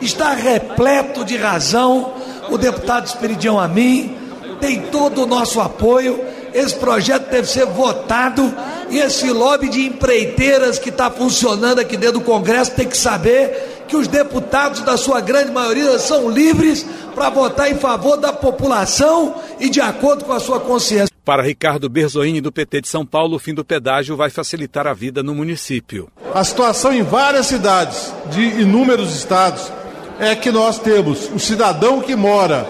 Está 0.00 0.32
repleto 0.32 1.24
de 1.24 1.36
razão 1.36 2.12
o 2.50 2.58
deputado 2.58 3.06
Esperidião 3.06 3.58
a 3.58 3.66
mim, 3.68 4.16
tem 4.60 4.82
todo 4.82 5.22
o 5.22 5.26
nosso 5.26 5.60
apoio. 5.60 6.20
Esse 6.52 6.74
projeto 6.76 7.30
deve 7.30 7.48
ser 7.48 7.66
votado 7.66 8.54
e 8.90 8.98
esse 8.98 9.30
lobby 9.30 9.68
de 9.68 9.86
empreiteiras 9.86 10.78
que 10.78 10.88
está 10.88 11.10
funcionando 11.10 11.80
aqui 11.80 11.96
dentro 11.96 12.20
do 12.20 12.24
Congresso 12.24 12.72
tem 12.72 12.86
que 12.86 12.96
saber 12.96 13.73
que 13.94 13.96
os 13.96 14.08
deputados, 14.08 14.80
da 14.80 14.96
sua 14.96 15.20
grande 15.20 15.52
maioria, 15.52 16.00
são 16.00 16.28
livres 16.28 16.84
para 17.14 17.30
votar 17.30 17.70
em 17.70 17.76
favor 17.76 18.16
da 18.16 18.32
população 18.32 19.36
e 19.60 19.70
de 19.70 19.80
acordo 19.80 20.24
com 20.24 20.32
a 20.32 20.40
sua 20.40 20.58
consciência. 20.58 21.14
Para 21.24 21.44
Ricardo 21.44 21.88
Berzoini, 21.88 22.40
do 22.40 22.50
PT 22.50 22.80
de 22.80 22.88
São 22.88 23.06
Paulo, 23.06 23.36
o 23.36 23.38
fim 23.38 23.54
do 23.54 23.64
pedágio 23.64 24.16
vai 24.16 24.30
facilitar 24.30 24.84
a 24.88 24.92
vida 24.92 25.22
no 25.22 25.32
município. 25.32 26.08
A 26.34 26.42
situação 26.42 26.92
em 26.92 27.04
várias 27.04 27.46
cidades 27.46 28.12
de 28.32 28.42
inúmeros 28.60 29.14
estados 29.14 29.72
é 30.18 30.34
que 30.34 30.50
nós 30.50 30.80
temos 30.80 31.30
o 31.32 31.38
cidadão 31.38 32.00
que 32.00 32.16
mora 32.16 32.66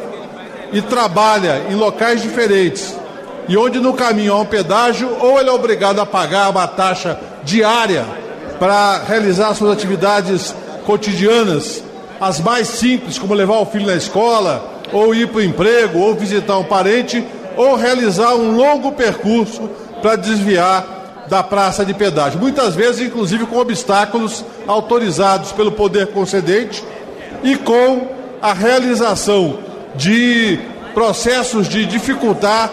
e 0.75 0.83
trabalha 0.83 1.65
em 1.71 1.75
locais 1.75 2.21
diferentes 2.21 2.95
e 3.49 3.57
onde 3.57 3.81
no 3.81 3.95
caminho 3.95 4.35
há 4.35 4.41
um 4.41 4.47
pedágio, 4.47 5.09
ou 5.21 5.41
ele 5.41 5.49
é 5.49 5.53
obrigado 5.53 6.01
a 6.01 6.07
pagar 6.07 6.51
uma 6.51 6.69
taxa 6.69 7.19
diária 7.43 8.05
para 8.59 9.05
realizar 9.05 9.55
suas 9.55 9.73
atividades 9.73 10.55
cotidianas, 10.85 11.83
as 12.21 12.41
mais 12.41 12.69
simples, 12.69 13.19
como 13.19 13.35
levar 13.35 13.59
o 13.59 13.67
filho 13.67 13.87
na 13.87 13.95
escola, 13.95 14.83
ou 14.93 15.15
ir 15.15 15.29
para 15.29 15.39
o 15.39 15.43
emprego, 15.43 15.99
ou 15.99 16.15
visitar 16.15 16.59
um 16.59 16.65
parente, 16.65 17.25
ou 17.57 17.75
realizar 17.75 18.35
um 18.35 18.57
longo 18.57 18.93
percurso 18.93 19.69
para 20.01 20.17
desviar 20.17 21.27
da 21.29 21.43
praça 21.43 21.85
de 21.85 21.95
pedágio. 21.95 22.39
Muitas 22.39 22.75
vezes, 22.75 23.07
inclusive, 23.07 23.47
com 23.47 23.57
obstáculos 23.57 24.45
autorizados 24.67 25.53
pelo 25.53 25.73
poder 25.73 26.09
concedente 26.09 26.85
e 27.43 27.57
com 27.57 28.09
a 28.41 28.53
realização 28.53 29.59
de 29.95 30.59
processos 30.93 31.69
de 31.69 31.87
dificultar 31.87 32.71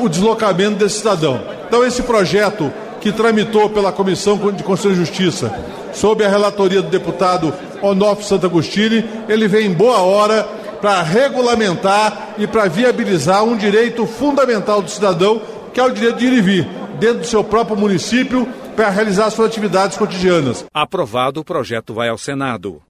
o 0.00 0.08
deslocamento 0.08 0.76
desse 0.76 0.98
cidadão. 0.98 1.40
Então, 1.66 1.84
esse 1.84 2.02
projeto 2.02 2.72
que 3.00 3.12
tramitou 3.12 3.70
pela 3.70 3.92
Comissão 3.92 4.36
de 4.52 4.62
Constituição 4.62 4.92
e 4.92 4.94
Justiça, 4.94 5.54
sob 5.92 6.24
a 6.24 6.28
relatoria 6.28 6.82
do 6.82 6.88
deputado 6.88 7.52
Onofre 7.82 8.24
Santa 8.24 8.46
Agostini, 8.46 9.04
ele 9.28 9.48
vem 9.48 9.66
em 9.66 9.72
boa 9.72 9.98
hora 9.98 10.42
para 10.80 11.02
regulamentar 11.02 12.34
e 12.38 12.46
para 12.46 12.68
viabilizar 12.68 13.44
um 13.44 13.56
direito 13.56 14.06
fundamental 14.06 14.80
do 14.82 14.90
cidadão, 14.90 15.40
que 15.72 15.80
é 15.80 15.84
o 15.84 15.90
direito 15.90 16.18
de 16.18 16.26
ir 16.26 16.32
e 16.32 16.40
vir 16.40 16.68
dentro 16.98 17.18
do 17.20 17.26
seu 17.26 17.44
próprio 17.44 17.76
município 17.76 18.46
para 18.76 18.88
realizar 18.88 19.30
suas 19.30 19.48
atividades 19.48 19.96
cotidianas. 19.96 20.64
Aprovado, 20.72 21.40
o 21.40 21.44
projeto 21.44 21.92
vai 21.92 22.08
ao 22.08 22.18
Senado. 22.18 22.80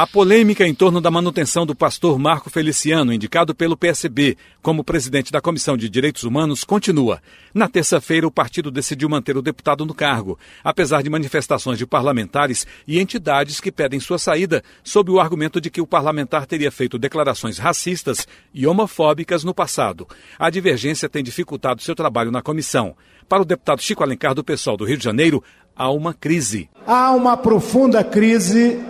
A 0.00 0.06
polêmica 0.06 0.66
em 0.66 0.74
torno 0.74 0.98
da 0.98 1.10
manutenção 1.10 1.66
do 1.66 1.74
pastor 1.74 2.18
Marco 2.18 2.48
Feliciano, 2.48 3.12
indicado 3.12 3.54
pelo 3.54 3.76
PSB 3.76 4.34
como 4.62 4.82
presidente 4.82 5.30
da 5.30 5.42
Comissão 5.42 5.76
de 5.76 5.90
Direitos 5.90 6.22
Humanos, 6.22 6.64
continua. 6.64 7.20
Na 7.52 7.68
terça-feira, 7.68 8.26
o 8.26 8.30
partido 8.30 8.70
decidiu 8.70 9.10
manter 9.10 9.36
o 9.36 9.42
deputado 9.42 9.84
no 9.84 9.92
cargo, 9.92 10.38
apesar 10.64 11.02
de 11.02 11.10
manifestações 11.10 11.76
de 11.76 11.86
parlamentares 11.86 12.66
e 12.88 12.98
entidades 12.98 13.60
que 13.60 13.70
pedem 13.70 14.00
sua 14.00 14.18
saída, 14.18 14.64
sob 14.82 15.10
o 15.10 15.20
argumento 15.20 15.60
de 15.60 15.68
que 15.68 15.82
o 15.82 15.86
parlamentar 15.86 16.46
teria 16.46 16.72
feito 16.72 16.98
declarações 16.98 17.58
racistas 17.58 18.26
e 18.54 18.66
homofóbicas 18.66 19.44
no 19.44 19.52
passado. 19.52 20.08
A 20.38 20.48
divergência 20.48 21.10
tem 21.10 21.22
dificultado 21.22 21.82
seu 21.82 21.94
trabalho 21.94 22.30
na 22.30 22.40
comissão. 22.40 22.96
Para 23.28 23.42
o 23.42 23.44
deputado 23.44 23.82
Chico 23.82 24.02
Alencar, 24.02 24.34
do 24.34 24.42
PSOL 24.42 24.78
do 24.78 24.86
Rio 24.86 24.96
de 24.96 25.04
Janeiro, 25.04 25.44
há 25.76 25.90
uma 25.90 26.14
crise. 26.14 26.70
Há 26.86 27.10
uma 27.10 27.36
profunda 27.36 28.02
crise 28.02 28.80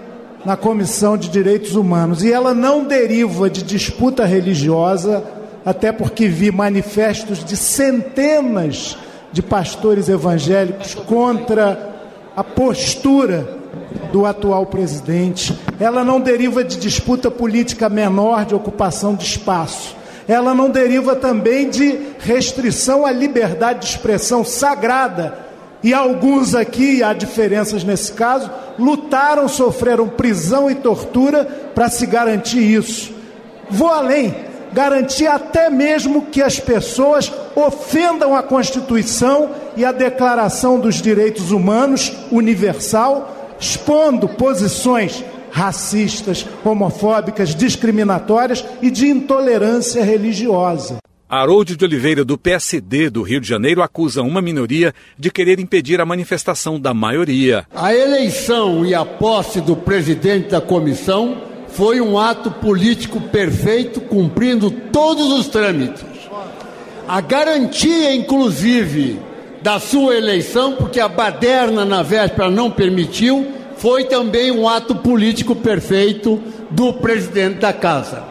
na 0.45 0.57
Comissão 0.57 1.17
de 1.17 1.29
Direitos 1.29 1.77
Humanos 1.77 2.23
e 2.23 2.33
ela 2.33 2.55
não 2.55 2.85
deriva 2.85 3.51
de 3.51 3.63
disputa 3.63 4.25
religiosa, 4.25 5.23
até 5.65 5.93
porque 5.93 6.29
vi 6.29 6.51
manifestos 6.51 7.45
de 7.45 7.57
centenas 7.57 8.97
de 9.33 9.43
pastores 9.43 10.09
evangélicos 10.09 10.95
contra 10.95 11.91
a 12.35 12.43
postura 12.43 13.61
do 14.13 14.25
atual 14.25 14.67
presidente. 14.67 15.57
Ela 15.79 16.03
não 16.03 16.21
deriva 16.21 16.65
de 16.65 16.77
disputa 16.77 17.31
política 17.31 17.89
menor 17.89 18.45
de 18.45 18.55
ocupação 18.55 19.15
de 19.15 19.25
espaço. 19.25 19.95
Ela 20.27 20.55
não 20.55 20.71
deriva 20.71 21.15
também 21.15 21.69
de 21.69 21.99
restrição 22.19 23.05
à 23.05 23.13
liberdade 23.13 23.81
de 23.81 23.87
expressão 23.87 24.45
sagrada 24.45 25.50
e 25.83 25.95
alguns 25.95 26.55
aqui, 26.55 27.03
há 27.03 27.13
diferenças 27.13 27.83
nesse 27.83 28.13
caso, 28.13 28.51
lutaram, 28.79 29.49
sofreram 29.49 30.09
prisão 30.09 30.71
e 30.71 30.75
tortura 30.75 31.45
para 31.75 31.89
se 31.89 32.07
garantir 32.07 32.61
isso. 32.61 33.13
Vou 33.71 33.89
além, 33.89 34.35
garantir 34.73 35.27
até 35.27 35.71
mesmo 35.71 36.27
que 36.27 36.43
as 36.43 36.61
pessoas 36.61 37.33
ofendam 37.57 38.35
a 38.35 38.43
Constituição 38.43 39.51
e 39.77 39.85
a 39.85 39.93
Declaração 39.93 40.79
dos 40.79 40.97
Direitos 40.97 41.51
Humanos 41.51 42.13
Universal, 42.31 43.57
expondo 43.59 44.29
posições 44.29 45.25
racistas, 45.51 46.47
homofóbicas, 46.65 47.55
discriminatórias 47.55 48.65
e 48.81 48.91
de 48.91 49.09
intolerância 49.09 50.05
religiosa. 50.05 50.99
Harold 51.33 51.77
de 51.77 51.85
Oliveira, 51.85 52.25
do 52.25 52.37
PSD 52.37 53.09
do 53.09 53.23
Rio 53.23 53.41
de 53.41 53.47
Janeiro, 53.47 53.83
acusa 53.83 54.21
uma 54.21 54.43
minoria 54.43 54.93
de 55.17 55.31
querer 55.31 55.61
impedir 55.61 56.01
a 56.01 56.05
manifestação 56.05 56.81
da 56.81 56.93
maioria. 56.93 57.65
A 57.73 57.95
eleição 57.95 58.85
e 58.85 58.97
a 58.97 59.05
posse 59.05 59.61
do 59.61 59.77
presidente 59.77 60.49
da 60.49 60.61
comissão 60.61 61.41
foi 61.69 62.01
um 62.01 62.19
ato 62.19 62.51
político 62.51 63.21
perfeito, 63.21 64.01
cumprindo 64.01 64.73
todos 64.73 65.31
os 65.31 65.47
trâmites. 65.47 66.05
A 67.07 67.21
garantia, 67.21 68.13
inclusive, 68.13 69.21
da 69.63 69.79
sua 69.79 70.17
eleição, 70.17 70.73
porque 70.73 70.99
a 70.99 71.07
baderna 71.07 71.85
na 71.85 72.03
véspera 72.03 72.51
não 72.51 72.73
permitiu, 72.73 73.47
foi 73.77 74.03
também 74.03 74.51
um 74.51 74.69
ato 74.69 74.97
político 74.97 75.55
perfeito 75.55 76.43
do 76.73 76.93
presidente 76.95 77.61
da 77.61 77.73
casa. 77.73 78.25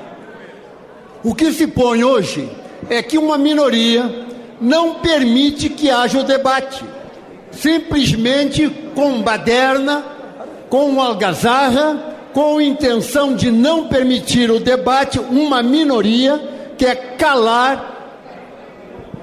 O 1.24 1.34
que 1.34 1.54
se 1.54 1.66
põe 1.66 2.04
hoje 2.04 2.59
é 2.90 3.02
que 3.04 3.18
uma 3.18 3.38
minoria 3.38 4.28
não 4.60 4.96
permite 4.96 5.70
que 5.70 5.90
haja 5.90 6.20
o 6.20 6.24
debate. 6.24 6.84
Simplesmente 7.52 8.70
com 8.96 9.22
baderna, 9.22 10.04
com 10.70 11.02
algazarra, 11.02 12.18
com 12.34 12.60
intenção 12.62 13.36
de 13.36 13.52
não 13.52 13.88
permitir 13.88 14.52
o 14.52 14.60
debate, 14.60 15.20
uma 15.20 15.64
minoria 15.64 16.42
quer 16.78 17.18
calar 17.18 17.98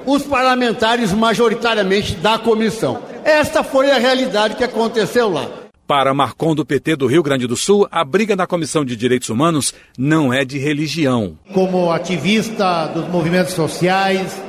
os 0.04 0.22
parlamentares 0.22 1.12
majoritariamente 1.12 2.14
da 2.16 2.38
comissão. 2.38 3.00
Esta 3.24 3.62
foi 3.64 3.90
a 3.90 3.98
realidade 3.98 4.54
que 4.54 4.64
aconteceu 4.64 5.28
lá. 5.28 5.65
Para 5.86 6.12
Marcon 6.12 6.52
do 6.52 6.66
PT 6.66 6.96
do 6.96 7.06
Rio 7.06 7.22
Grande 7.22 7.46
do 7.46 7.56
Sul, 7.56 7.86
a 7.92 8.04
briga 8.04 8.34
na 8.34 8.44
Comissão 8.44 8.84
de 8.84 8.96
Direitos 8.96 9.28
Humanos 9.28 9.72
não 9.96 10.34
é 10.34 10.44
de 10.44 10.58
religião. 10.58 11.38
Como 11.54 11.92
ativista 11.92 12.86
dos 12.88 13.06
movimentos 13.08 13.54
sociais, 13.54 14.42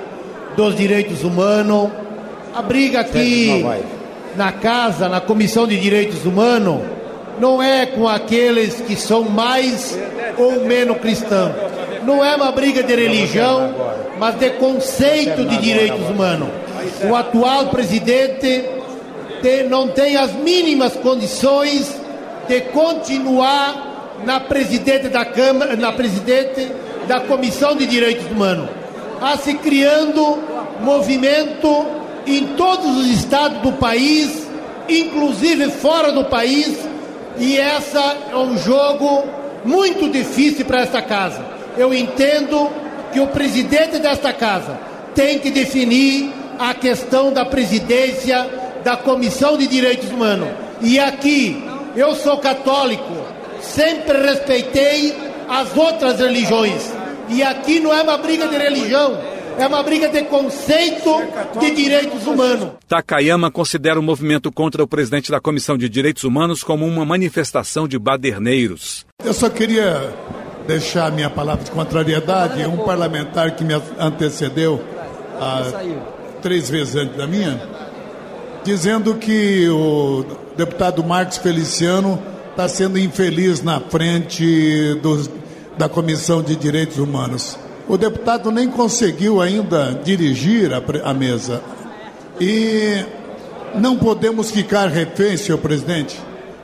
dos 0.56 0.76
direitos 0.76 1.24
humanos, 1.24 1.92
a 2.56 2.62
briga 2.64 3.02
aqui 3.02 3.64
na 4.36 4.52
casa, 4.52 5.08
na 5.08 5.22
Comissão 5.22 5.68
de 5.68 5.80
Direitos 5.80 6.26
Humanos, 6.26 6.82
não 7.40 7.62
é 7.62 7.86
com 7.86 8.08
aqueles 8.08 8.82
que 8.82 8.96
são 8.96 9.24
mais 9.26 9.96
ou 10.40 10.66
menos 10.66 10.98
cristãos. 10.98 11.54
Não 12.04 12.26
é 12.26 12.36
uma 12.36 12.52
briga 12.52 12.82
de 12.82 12.96
religião, 12.96 13.76
mas 14.18 14.40
de 14.40 14.50
conceito 14.52 15.46
de 15.46 15.58
direitos 15.58 16.10
humanos. 16.10 16.50
O 17.08 17.16
atual 17.16 17.68
presidente 17.68 18.77
não 19.70 19.90
tem 19.90 20.16
as 20.16 20.34
mínimas 20.34 20.94
condições 20.94 21.94
de 22.48 22.62
continuar 22.62 24.22
na 24.26 24.40
presidente 24.40 25.10
da 25.10 25.26
Câmara, 25.26 25.76
na 25.76 25.92
presidente 25.92 26.72
da 27.08 27.20
Comissão 27.22 27.76
de 27.76 27.86
Direitos 27.86 28.26
Humanos. 28.32 28.70
Há 29.22 29.38
se 29.38 29.54
criando 29.56 30.40
movimento 30.82 31.86
em 32.26 32.48
todos 32.56 32.98
os 32.98 33.08
estados 33.08 33.62
do 33.62 33.74
país, 33.74 34.48
inclusive 34.90 35.70
fora 35.72 36.12
do 36.12 36.26
país, 36.26 36.78
e 37.40 37.58
essa 37.58 38.18
é 38.32 38.36
um 38.36 38.58
jogo 38.58 39.24
muito 39.64 40.10
difícil 40.10 40.66
para 40.66 40.82
esta 40.82 41.02
casa. 41.02 41.46
Eu 41.78 41.94
entendo 41.94 42.70
que 43.14 43.20
o 43.20 43.28
presidente 43.28 44.00
desta 44.00 44.34
casa 44.34 44.78
tem 45.14 45.40
que 45.40 45.50
definir 45.50 46.32
a 46.60 46.74
questão 46.74 47.32
da 47.32 47.46
presidência 47.46 48.67
da 48.84 48.98
Comissão 48.98 49.58
de 49.58 49.68
Direitos 49.68 50.10
Humanos. 50.10 50.50
E 50.82 51.00
aqui, 51.00 51.64
eu 51.96 52.16
sou 52.16 52.38
católico, 52.38 53.14
sempre 53.62 54.18
respeitei 54.18 55.16
as 55.50 55.76
outras 55.76 56.20
religiões. 56.20 56.94
E 57.30 57.44
aqui 57.44 57.80
não 57.80 57.94
é 57.94 58.02
uma 58.02 58.18
briga 58.18 58.48
de 58.48 58.58
religião, 58.58 59.18
é 59.58 59.66
uma 59.66 59.82
briga 59.84 60.08
de 60.08 60.24
conceito 60.24 61.22
de 61.60 61.72
direitos 61.72 62.26
humanos. 62.26 62.70
Takayama 62.88 63.52
considera 63.52 64.00
o 64.00 64.04
movimento 64.04 64.52
contra 64.52 64.84
o 64.84 64.88
presidente 64.88 65.32
da 65.32 65.40
Comissão 65.40 65.78
de 65.78 65.90
Direitos 65.90 66.24
Humanos 66.24 66.64
como 66.64 66.86
uma 66.86 67.04
manifestação 67.04 67.88
de 67.88 67.98
baderneiros. 67.98 69.06
Eu 69.26 69.34
só 69.34 69.50
queria 69.50 70.14
deixar 70.68 71.12
minha 71.12 71.30
palavra 71.30 71.64
de 71.64 71.72
contrariedade. 71.72 72.64
Um 72.66 72.78
parlamentar 72.78 73.56
que 73.56 73.64
me 73.64 73.74
antecedeu 73.98 74.84
há 75.40 75.64
três 76.42 76.70
vezes 76.70 76.96
antes 76.96 77.18
da 77.18 77.26
minha, 77.26 77.60
dizendo 78.68 79.16
que 79.16 79.70
o 79.70 80.26
deputado 80.58 81.02
Marcos 81.02 81.38
Feliciano 81.38 82.22
está 82.52 82.68
sendo 82.68 83.00
infeliz 83.00 83.64
na 83.64 83.80
frente 83.80 85.00
da 85.78 85.88
Comissão 85.88 86.44
de 86.44 86.54
Direitos 86.54 86.98
Humanos. 86.98 87.58
O 87.88 87.98
deputado 87.98 88.52
nem 88.52 88.70
conseguiu 88.70 89.40
ainda 89.40 89.98
dirigir 90.04 90.74
a, 90.74 90.82
a 91.10 91.14
mesa. 91.14 91.62
E 92.42 93.06
não 93.74 93.96
podemos 93.96 94.52
ficar 94.52 94.88
reféns, 94.88 95.40
senhor 95.40 95.60
presidente, 95.60 96.20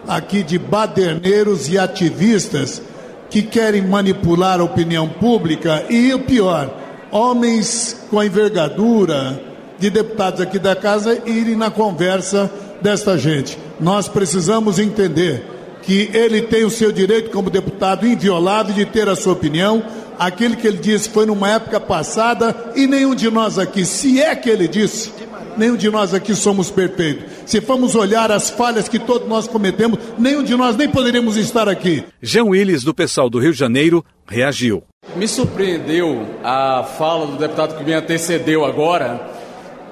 aqui 0.06 0.44
de 0.44 0.60
baderneiros 0.60 1.70
e 1.70 1.78
ativistas 1.80 2.82
que 3.30 3.42
querem 3.42 3.82
manipular 3.82 4.60
a 4.60 4.66
opinião 4.66 5.08
pública 5.08 5.86
e 5.90 6.14
o 6.14 6.20
pior, 6.20 6.70
homens 7.10 7.96
com 8.10 8.20
a 8.20 8.26
envergadura 8.26 9.53
de 9.84 9.90
deputados 9.90 10.40
aqui 10.40 10.58
da 10.58 10.78
casa 10.78 11.22
irem 11.26 11.58
na 11.58 11.70
conversa 11.70 12.50
desta 12.82 13.18
gente. 13.18 13.58
Nós 13.82 14.08
precisamos 14.08 14.80
entender 14.80 15.46
que 15.82 16.10
ele 16.14 16.42
tem 16.42 16.64
o 16.64 16.70
seu 16.70 16.90
direito 16.90 17.30
como 17.32 17.50
deputado 17.50 18.08
inviolável 18.08 18.74
de 18.74 18.86
ter 18.86 19.10
a 19.10 19.16
sua 19.16 19.34
opinião. 19.34 19.84
Aquilo 20.18 20.56
que 20.56 20.66
ele 20.66 20.78
disse 20.78 21.10
foi 21.10 21.26
numa 21.26 21.50
época 21.50 21.82
passada 21.82 22.72
e 22.78 22.88
nenhum 22.88 23.14
de 23.14 23.30
nós 23.30 23.60
aqui, 23.60 23.84
se 23.84 24.22
é 24.22 24.34
que 24.38 24.50
ele 24.50 24.70
disse, 24.70 25.12
nenhum 25.58 25.76
de 25.76 25.90
nós 25.90 26.14
aqui 26.14 26.34
somos 26.34 26.72
perfeitos. 26.72 27.26
Se 27.46 27.60
formos 27.60 27.94
olhar 27.94 28.32
as 28.32 28.50
falhas 28.50 28.88
que 28.88 29.00
todos 29.00 29.28
nós 29.28 29.50
cometemos, 29.50 30.00
nenhum 30.18 30.44
de 30.44 30.56
nós 30.56 30.78
nem 30.78 30.88
poderíamos 30.88 31.36
estar 31.36 31.68
aqui. 31.68 32.06
Jean 32.22 32.46
Willis, 32.46 32.86
do 32.86 32.94
pessoal 32.94 33.30
do 33.30 33.38
Rio 33.38 33.52
de 33.52 33.60
Janeiro, 33.60 34.06
reagiu. 34.26 34.82
Me 35.18 35.28
surpreendeu 35.28 36.26
a 36.42 36.86
fala 36.98 37.28
do 37.28 37.36
deputado 37.36 37.78
que 37.78 37.84
me 37.84 37.94
antecedeu 37.94 38.64
agora, 38.64 39.33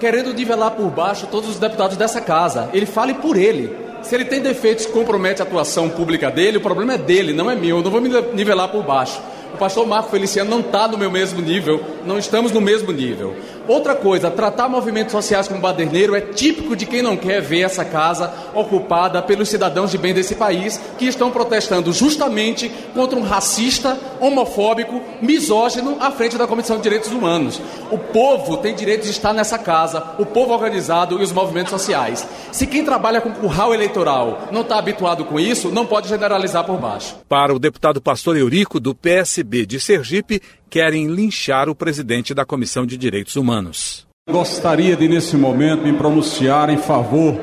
querendo 0.01 0.33
nivelar 0.33 0.71
por 0.71 0.89
baixo 0.89 1.27
todos 1.27 1.47
os 1.47 1.59
deputados 1.59 1.95
dessa 1.95 2.19
casa. 2.19 2.71
Ele 2.73 2.87
fale 2.87 3.13
por 3.13 3.37
ele. 3.37 3.71
Se 4.01 4.15
ele 4.15 4.25
tem 4.25 4.41
defeitos 4.41 4.87
que 4.87 4.91
comprometem 4.91 5.45
a 5.45 5.47
atuação 5.47 5.87
pública 5.87 6.31
dele, 6.31 6.57
o 6.57 6.61
problema 6.61 6.95
é 6.95 6.97
dele, 6.97 7.33
não 7.33 7.51
é 7.51 7.55
meu. 7.55 7.77
Eu 7.77 7.83
não 7.83 7.91
vou 7.91 8.01
me 8.01 8.09
nivelar 8.33 8.69
por 8.69 8.83
baixo. 8.83 9.21
O 9.53 9.57
pastor 9.57 9.85
Marco 9.85 10.09
Feliciano 10.09 10.49
não 10.49 10.61
está 10.61 10.87
no 10.87 10.97
meu 10.97 11.11
mesmo 11.11 11.39
nível, 11.39 11.83
não 12.03 12.17
estamos 12.17 12.51
no 12.51 12.59
mesmo 12.59 12.91
nível. 12.91 13.35
Outra 13.71 13.95
coisa, 13.95 14.29
tratar 14.29 14.67
movimentos 14.67 15.13
sociais 15.13 15.47
como 15.47 15.61
baderneiro 15.61 16.13
é 16.13 16.19
típico 16.19 16.75
de 16.75 16.85
quem 16.85 17.01
não 17.01 17.15
quer 17.15 17.41
ver 17.41 17.61
essa 17.61 17.85
casa 17.85 18.29
ocupada 18.53 19.21
pelos 19.21 19.47
cidadãos 19.47 19.89
de 19.89 19.97
bem 19.97 20.13
desse 20.13 20.35
país 20.35 20.77
que 20.97 21.05
estão 21.05 21.31
protestando 21.31 21.93
justamente 21.93 22.69
contra 22.93 23.17
um 23.17 23.21
racista, 23.21 23.97
homofóbico, 24.19 25.01
misógino 25.21 25.95
à 26.01 26.11
frente 26.11 26.37
da 26.37 26.45
Comissão 26.45 26.75
de 26.75 26.83
Direitos 26.83 27.13
Humanos. 27.13 27.61
O 27.89 27.97
povo 27.97 28.57
tem 28.57 28.75
direito 28.75 29.05
de 29.05 29.11
estar 29.11 29.31
nessa 29.31 29.57
casa, 29.57 30.05
o 30.19 30.25
povo 30.25 30.51
organizado 30.51 31.21
e 31.21 31.23
os 31.23 31.31
movimentos 31.31 31.71
sociais. 31.71 32.27
Se 32.51 32.67
quem 32.67 32.83
trabalha 32.83 33.21
com 33.21 33.31
curral 33.31 33.73
eleitoral 33.73 34.49
não 34.51 34.63
está 34.63 34.77
habituado 34.79 35.23
com 35.23 35.39
isso, 35.39 35.69
não 35.69 35.85
pode 35.85 36.09
generalizar 36.09 36.65
por 36.65 36.77
baixo. 36.77 37.15
Para 37.29 37.55
o 37.55 37.59
deputado 37.59 38.01
pastor 38.01 38.35
Eurico, 38.35 38.81
do 38.81 38.93
PSB 38.93 39.65
de 39.65 39.79
Sergipe, 39.79 40.41
querem 40.71 41.07
linchar 41.07 41.67
o 41.67 41.75
presidente 41.75 42.33
da 42.33 42.45
Comissão 42.45 42.85
de 42.85 42.95
Direitos 42.95 43.35
Humanos. 43.35 44.07
Gostaria 44.31 44.95
de, 44.95 45.05
nesse 45.09 45.35
momento, 45.35 45.83
me 45.83 45.91
pronunciar 45.91 46.69
em 46.69 46.77
favor 46.77 47.37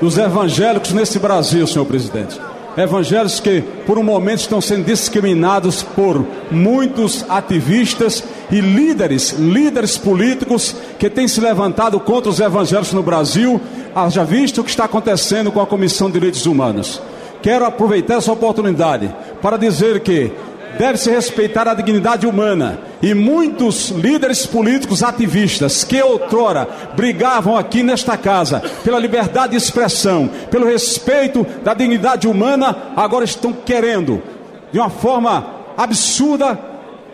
dos 0.00 0.16
evangélicos 0.16 0.92
nesse 0.92 1.18
Brasil, 1.18 1.66
senhor 1.66 1.84
presidente. 1.84 2.40
Evangélicos 2.74 3.40
que, 3.40 3.62
por 3.84 3.98
um 3.98 4.02
momento, 4.02 4.38
estão 4.38 4.58
sendo 4.58 4.86
discriminados 4.86 5.82
por 5.82 6.26
muitos 6.50 7.26
ativistas 7.28 8.24
e 8.50 8.62
líderes, 8.62 9.32
líderes 9.32 9.98
políticos 9.98 10.74
que 10.98 11.10
têm 11.10 11.28
se 11.28 11.42
levantado 11.42 12.00
contra 12.00 12.30
os 12.30 12.40
evangélicos 12.40 12.94
no 12.94 13.02
Brasil, 13.02 13.60
haja 13.94 14.24
visto 14.24 14.62
o 14.62 14.64
que 14.64 14.70
está 14.70 14.84
acontecendo 14.84 15.52
com 15.52 15.60
a 15.60 15.66
Comissão 15.66 16.06
de 16.06 16.14
Direitos 16.14 16.46
Humanos. 16.46 17.02
Quero 17.42 17.66
aproveitar 17.66 18.14
essa 18.14 18.32
oportunidade 18.32 19.14
para 19.42 19.58
dizer 19.58 20.00
que 20.00 20.32
deve-se 20.78 21.10
respeitar 21.10 21.68
a 21.68 21.74
dignidade 21.74 22.26
humana. 22.26 22.78
E 23.00 23.14
muitos 23.14 23.90
líderes 23.90 24.46
políticos 24.46 25.02
ativistas 25.02 25.84
que 25.84 26.00
outrora 26.00 26.68
brigavam 26.94 27.56
aqui 27.56 27.82
nesta 27.82 28.16
casa 28.16 28.62
pela 28.84 28.98
liberdade 28.98 29.52
de 29.52 29.56
expressão, 29.56 30.30
pelo 30.50 30.66
respeito 30.66 31.44
da 31.64 31.74
dignidade 31.74 32.28
humana, 32.28 32.76
agora 32.96 33.24
estão 33.24 33.52
querendo, 33.52 34.22
de 34.70 34.78
uma 34.78 34.90
forma 34.90 35.46
absurda, 35.76 36.58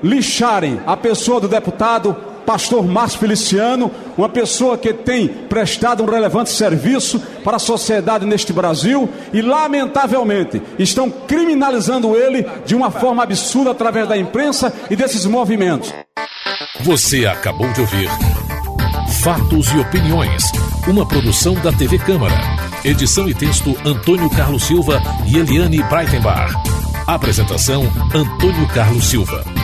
lixarem 0.03 0.81
a 0.87 0.97
pessoa 0.97 1.40
do 1.40 1.49
deputado 1.49 2.28
pastor 2.49 2.83
Márcio 2.83 3.19
Feliciano, 3.19 3.91
uma 4.17 4.27
pessoa 4.27 4.79
que 4.79 4.91
tem 4.95 5.29
prestado 5.29 6.03
um 6.03 6.07
relevante 6.07 6.49
serviço 6.49 7.21
para 7.45 7.57
a 7.57 7.59
sociedade 7.59 8.25
neste 8.25 8.55
Brasil 8.55 9.07
e, 9.35 9.43
lamentavelmente, 9.43 10.63
estão 10.79 11.11
criminalizando 11.11 12.17
ele 12.17 12.47
de 12.65 12.75
uma 12.75 12.91
forma 12.91 13.23
absurda 13.23 13.73
através 13.73 14.09
da 14.09 14.17
imprensa 14.17 14.73
e 14.89 14.97
desses 14.97 15.27
movimentos. 15.27 15.93
Você 16.81 17.27
acabou 17.27 17.71
de 17.75 17.83
ouvir 17.83 18.09
Fatos 19.23 19.71
e 19.75 19.79
Opiniões, 19.81 20.45
uma 20.87 21.07
produção 21.07 21.53
da 21.57 21.71
TV 21.71 21.99
Câmara. 21.99 22.35
Edição 22.83 23.29
e 23.29 23.35
texto 23.35 23.77
Antônio 23.85 24.31
Carlos 24.31 24.63
Silva 24.63 25.03
e 25.27 25.37
Eliane 25.37 25.83
Breitenbach. 25.83 26.55
Apresentação 27.07 27.83
Antônio 28.15 28.67
Carlos 28.69 29.05
Silva. 29.05 29.58